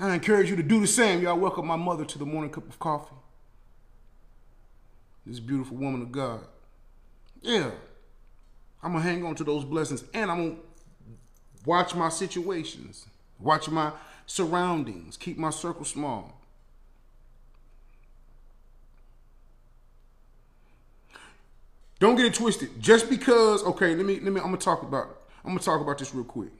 I 0.00 0.14
encourage 0.14 0.48
you 0.48 0.56
to 0.56 0.62
do 0.62 0.80
the 0.80 0.86
same. 0.86 1.20
Y'all 1.20 1.38
welcome 1.38 1.66
my 1.66 1.76
mother 1.76 2.06
to 2.06 2.18
the 2.18 2.24
morning 2.24 2.50
cup 2.50 2.66
of 2.66 2.78
coffee. 2.78 3.14
This 5.26 5.40
beautiful 5.40 5.76
woman 5.76 6.00
of 6.00 6.10
God. 6.10 6.46
Yeah. 7.42 7.72
I'm 8.82 8.92
going 8.92 9.04
to 9.04 9.10
hang 9.10 9.22
on 9.26 9.34
to 9.34 9.44
those 9.44 9.66
blessings 9.66 10.02
and 10.14 10.30
I'm 10.30 10.38
going 10.38 10.56
to 10.56 10.62
watch 11.66 11.94
my 11.94 12.08
situations, 12.08 13.04
watch 13.38 13.68
my 13.68 13.92
surroundings, 14.24 15.18
keep 15.18 15.36
my 15.36 15.50
circle 15.50 15.84
small. 15.84 16.33
Don't 22.04 22.16
get 22.16 22.26
it 22.26 22.34
twisted. 22.34 22.82
Just 22.82 23.08
because, 23.08 23.64
okay, 23.64 23.94
let 23.94 24.04
me 24.04 24.20
let 24.20 24.30
me 24.30 24.38
I'm 24.38 24.48
gonna 24.48 24.58
talk 24.58 24.82
about 24.82 25.22
I'm 25.42 25.52
gonna 25.52 25.60
talk 25.60 25.80
about 25.80 25.96
this 25.96 26.14
real 26.14 26.22
quick. 26.22 26.50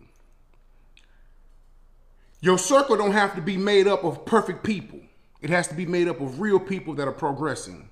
Your 2.40 2.57
circle 2.57 2.96
don't 2.96 3.12
have 3.12 3.35
to 3.35 3.42
be 3.42 3.59
made 3.59 3.87
up 3.87 4.04
of 4.04 4.24
perfect 4.24 4.64
people. 4.64 5.00
It 5.42 5.50
has 5.50 5.68
to 5.68 5.74
be 5.74 5.85
made 5.85 6.09
up 6.09 6.22
of 6.22 6.40
real 6.40 6.59
people 6.59 6.94
that 6.94 7.07
are 7.07 7.12
progressing. 7.12 7.90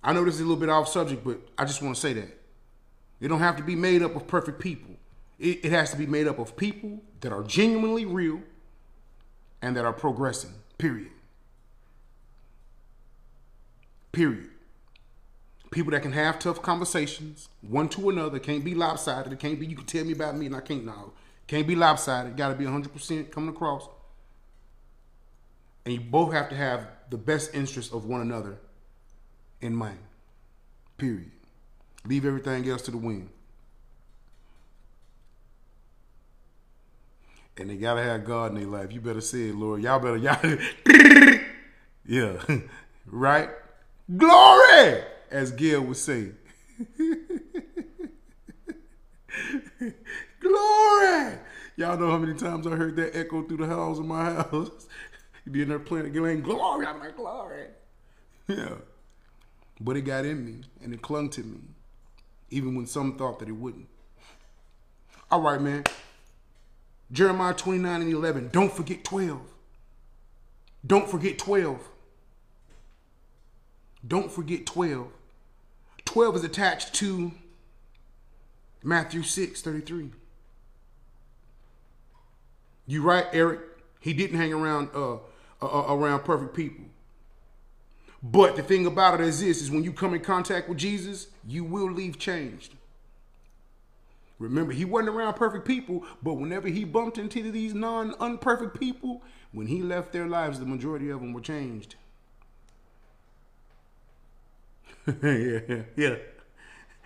I 0.00 0.12
know 0.12 0.24
this 0.24 0.34
is 0.34 0.42
a 0.42 0.44
little 0.44 0.60
bit 0.60 0.68
off 0.68 0.86
subject, 0.86 1.24
but 1.24 1.40
I 1.58 1.64
just 1.64 1.82
want 1.82 1.96
to 1.96 2.00
say 2.00 2.12
that. 2.12 2.40
It 3.20 3.26
don't 3.26 3.40
have 3.40 3.56
to 3.56 3.64
be 3.64 3.74
made 3.74 4.04
up 4.04 4.14
of 4.14 4.28
perfect 4.28 4.60
people. 4.60 4.94
It, 5.40 5.64
it 5.64 5.72
has 5.72 5.90
to 5.90 5.96
be 5.96 6.06
made 6.06 6.28
up 6.28 6.38
of 6.38 6.56
people 6.56 7.02
that 7.20 7.32
are 7.32 7.42
genuinely 7.42 8.04
real 8.04 8.40
and 9.60 9.76
that 9.76 9.84
are 9.84 9.92
progressing. 9.92 10.54
Period. 10.78 11.10
Period. 14.12 14.50
People 15.70 15.92
that 15.92 16.02
can 16.02 16.12
have 16.12 16.38
tough 16.40 16.60
conversations, 16.62 17.48
one 17.60 17.88
to 17.90 18.10
another, 18.10 18.40
can't 18.40 18.64
be 18.64 18.74
lopsided. 18.74 19.32
It 19.32 19.38
can't 19.38 19.60
be 19.60 19.66
you 19.66 19.76
can 19.76 19.86
tell 19.86 20.04
me 20.04 20.12
about 20.12 20.36
me 20.36 20.46
and 20.46 20.56
I 20.56 20.60
can't 20.60 20.84
now. 20.84 21.12
Can't 21.46 21.66
be 21.66 21.76
lopsided. 21.76 22.36
Got 22.36 22.48
to 22.48 22.54
be 22.54 22.64
100% 22.64 23.30
coming 23.30 23.50
across. 23.50 23.88
And 25.84 25.94
you 25.94 26.00
both 26.00 26.32
have 26.32 26.48
to 26.50 26.56
have 26.56 26.86
the 27.08 27.16
best 27.16 27.54
interest 27.54 27.92
of 27.92 28.04
one 28.04 28.20
another 28.20 28.58
in 29.60 29.74
mind. 29.74 29.98
Period. 30.98 31.30
Leave 32.04 32.24
everything 32.24 32.68
else 32.68 32.82
to 32.82 32.90
the 32.90 32.96
wind. 32.96 33.28
And 37.56 37.68
they 37.68 37.76
gotta 37.76 38.02
have 38.02 38.24
God 38.24 38.52
in 38.52 38.58
their 38.58 38.66
life. 38.66 38.92
You 38.92 39.00
better 39.00 39.20
say 39.20 39.48
it, 39.48 39.54
Lord. 39.54 39.82
Y'all 39.82 39.98
better, 39.98 40.16
y'all. 40.16 40.38
yeah. 42.06 42.58
right? 43.06 43.50
Glory! 44.16 45.02
As 45.30 45.52
Gail 45.52 45.82
would 45.82 45.96
say. 45.96 46.32
Glory! 50.40 51.38
Y'all 51.76 51.96
know 51.96 52.10
how 52.10 52.18
many 52.18 52.34
times 52.34 52.66
I 52.66 52.70
heard 52.70 52.96
that 52.96 53.16
echo 53.16 53.42
through 53.42 53.58
the 53.58 53.66
halls 53.66 53.98
of 53.98 54.04
my 54.06 54.34
house. 54.34 54.86
You 55.46 55.52
be 55.52 55.62
in 55.62 55.68
there 55.68 55.78
playing 55.78 56.12
Glenn 56.12 56.42
Glory. 56.42 56.86
I'm 56.86 56.98
like, 56.98 57.16
Glory. 57.16 57.68
Yeah. 58.48 58.74
But 59.80 59.96
it 59.96 60.02
got 60.02 60.24
in 60.24 60.44
me 60.44 60.62
and 60.82 60.92
it 60.92 61.00
clung 61.00 61.30
to 61.30 61.42
me, 61.42 61.60
even 62.50 62.74
when 62.74 62.86
some 62.86 63.16
thought 63.16 63.38
that 63.38 63.48
it 63.48 63.52
wouldn't. 63.52 63.88
All 65.30 65.40
right, 65.40 65.60
man. 65.60 65.84
Jeremiah 67.12 67.54
29 67.54 68.02
and 68.02 68.12
11. 68.12 68.50
Don't 68.52 68.72
forget 68.72 69.04
12. 69.04 69.40
Don't 70.86 71.08
forget 71.08 71.38
12. 71.38 71.88
Don't 74.06 74.30
forget 74.30 74.66
12. 74.66 75.08
12 76.10 76.34
is 76.34 76.42
attached 76.42 76.92
to 76.92 77.30
Matthew 78.82 79.22
6 79.22 79.62
33. 79.62 80.10
You 82.88 83.02
right, 83.02 83.26
Eric? 83.32 83.60
He 84.00 84.12
didn't 84.12 84.36
hang 84.36 84.52
around 84.52 84.88
uh, 84.92 85.12
uh, 85.12 85.18
uh, 85.62 85.94
around 85.94 86.24
perfect 86.24 86.56
people. 86.56 86.84
But 88.24 88.56
the 88.56 88.62
thing 88.64 88.86
about 88.86 89.20
it 89.20 89.24
is 89.24 89.38
this 89.38 89.62
is 89.62 89.70
when 89.70 89.84
you 89.84 89.92
come 89.92 90.12
in 90.12 90.20
contact 90.20 90.68
with 90.68 90.78
Jesus, 90.78 91.28
you 91.46 91.62
will 91.62 91.92
leave 91.92 92.18
changed. 92.18 92.74
Remember, 94.40 94.72
he 94.72 94.84
wasn't 94.84 95.14
around 95.14 95.34
perfect 95.34 95.64
people, 95.64 96.04
but 96.24 96.34
whenever 96.34 96.66
he 96.66 96.82
bumped 96.82 97.18
into 97.18 97.52
these 97.52 97.72
non-unperfect 97.72 98.80
people, 98.80 99.22
when 99.52 99.68
he 99.68 99.80
left 99.80 100.12
their 100.12 100.26
lives, 100.26 100.58
the 100.58 100.66
majority 100.66 101.08
of 101.08 101.20
them 101.20 101.32
were 101.32 101.40
changed. 101.40 101.94
Yeah, 105.22 105.82
yeah. 105.96 106.16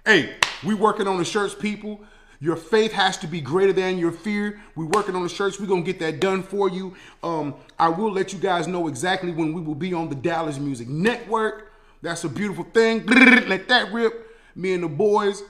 Hey, 0.05 0.35
we 0.65 0.75
working 0.75 1.07
on 1.07 1.19
the 1.19 1.25
shirts, 1.25 1.55
people. 1.55 2.01
Your 2.41 2.57
faith 2.57 2.93
has 2.93 3.17
to 3.19 3.27
be 3.27 3.41
greater 3.41 3.73
than 3.73 3.97
your 3.97 4.13
fear. 4.13 4.61
We're 4.75 4.87
working 4.87 5.15
on 5.15 5.23
the 5.23 5.29
shirts. 5.29 5.59
We're 5.59 5.67
gonna 5.67 5.83
get 5.83 5.99
that 6.01 6.21
done 6.21 6.43
for 6.43 6.69
you. 6.69 6.95
Um, 7.23 7.55
I 7.79 7.89
will 7.89 8.13
let 8.13 8.33
you 8.33 8.39
guys 8.39 8.67
know 8.67 8.89
exactly 8.89 9.33
when 9.33 9.55
we 9.55 9.63
will 9.63 9.75
be 9.75 9.95
on 9.95 10.09
the 10.09 10.15
Dallas 10.15 10.59
Music 10.59 10.89
Network. 10.89 11.73
That's 12.03 12.23
a 12.25 12.29
beautiful 12.29 12.65
thing. 12.65 13.07
Let 13.07 13.69
that 13.69 13.93
rip. 13.93 14.37
Me 14.55 14.75
and 14.75 14.83
the 14.83 14.89
boys, 14.89 15.43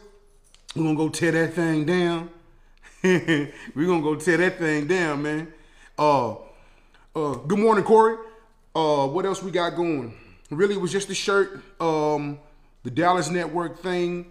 we're 0.76 0.84
gonna 0.84 0.96
go 0.96 1.08
tear 1.08 1.32
that 1.32 1.54
thing 1.54 1.84
down. 1.84 2.30
we're 3.02 3.50
gonna 3.74 4.00
go 4.00 4.14
tear 4.14 4.36
that 4.36 4.58
thing 4.58 4.86
down, 4.86 5.22
man. 5.22 5.52
Uh, 5.98 6.34
uh, 7.16 7.34
good 7.34 7.58
morning, 7.58 7.82
Corey. 7.82 8.16
Uh, 8.74 9.08
what 9.08 9.26
else 9.26 9.42
we 9.42 9.50
got 9.50 9.74
going? 9.74 10.14
Really, 10.56 10.74
it 10.74 10.80
was 10.80 10.92
just 10.92 11.08
the 11.08 11.14
shirt. 11.14 11.60
Um, 11.80 12.38
the 12.82 12.90
Dallas 12.90 13.30
Network 13.30 13.80
thing 13.80 14.26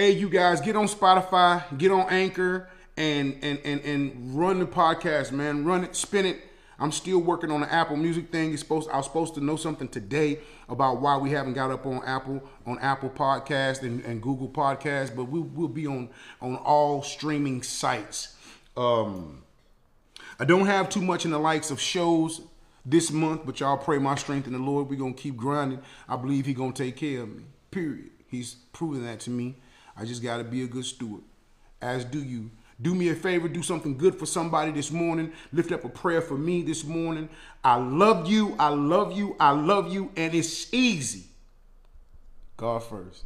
hey, 0.00 0.12
you 0.12 0.30
guys, 0.30 0.62
get 0.62 0.76
on 0.76 0.86
Spotify, 0.86 1.62
get 1.76 1.92
on 1.92 2.08
Anchor, 2.08 2.70
and 2.96 3.36
and 3.42 3.58
and 3.66 3.82
and 3.82 4.34
run 4.34 4.58
the 4.58 4.66
podcast, 4.66 5.30
man. 5.30 5.62
Run 5.64 5.84
it, 5.84 5.94
spin 5.94 6.24
it. 6.24 6.38
I'm 6.78 6.90
still 6.90 7.18
working 7.18 7.50
on 7.50 7.60
the 7.60 7.70
Apple 7.70 7.96
Music 7.96 8.32
thing. 8.32 8.54
It's 8.54 8.62
supposed 8.62 8.88
I 8.88 8.96
was 8.96 9.04
supposed 9.04 9.34
to 9.34 9.44
know 9.44 9.56
something 9.56 9.88
today 9.88 10.38
about 10.70 11.02
why 11.02 11.18
we 11.18 11.32
haven't 11.32 11.52
got 11.52 11.70
up 11.70 11.84
on 11.84 12.02
Apple 12.06 12.42
on 12.64 12.78
Apple 12.78 13.10
Podcast 13.10 13.82
and, 13.82 14.02
and 14.06 14.22
Google 14.22 14.48
Podcast, 14.48 15.14
but 15.14 15.24
we 15.24 15.40
will 15.40 15.68
be 15.68 15.86
on 15.86 16.08
on 16.40 16.56
all 16.56 17.02
streaming 17.02 17.62
sites. 17.62 18.36
Um, 18.78 19.42
I 20.38 20.46
don't 20.46 20.64
have 20.64 20.88
too 20.88 21.02
much 21.02 21.26
in 21.26 21.30
the 21.30 21.38
likes 21.38 21.70
of 21.70 21.78
shows 21.78 22.40
this 22.90 23.10
month, 23.10 23.42
but 23.44 23.60
y'all 23.60 23.76
pray 23.76 23.98
my 23.98 24.14
strength 24.14 24.46
in 24.46 24.52
the 24.52 24.58
Lord. 24.58 24.88
We're 24.88 24.98
gonna 24.98 25.12
keep 25.12 25.36
grinding. 25.36 25.80
I 26.08 26.16
believe 26.16 26.46
He 26.46 26.54
gonna 26.54 26.72
take 26.72 26.96
care 26.96 27.22
of 27.22 27.28
me. 27.28 27.44
Period. 27.70 28.10
He's 28.26 28.54
proven 28.72 29.04
that 29.04 29.20
to 29.20 29.30
me. 29.30 29.56
I 29.96 30.04
just 30.04 30.22
got 30.22 30.38
to 30.38 30.44
be 30.44 30.62
a 30.62 30.66
good 30.66 30.84
steward, 30.84 31.22
as 31.82 32.04
do 32.04 32.22
you. 32.22 32.50
Do 32.80 32.94
me 32.94 33.10
a 33.10 33.14
favor, 33.14 33.48
do 33.48 33.62
something 33.62 33.98
good 33.98 34.14
for 34.14 34.24
somebody 34.24 34.72
this 34.72 34.90
morning. 34.90 35.32
Lift 35.52 35.70
up 35.72 35.84
a 35.84 35.88
prayer 35.90 36.22
for 36.22 36.38
me 36.38 36.62
this 36.62 36.84
morning. 36.84 37.28
I 37.62 37.74
love 37.74 38.26
you, 38.26 38.56
I 38.58 38.68
love 38.68 39.12
you, 39.12 39.36
I 39.38 39.50
love 39.50 39.92
you, 39.92 40.10
and 40.16 40.34
it's 40.34 40.72
easy. 40.72 41.24
God 42.56 42.82
first. 42.82 43.24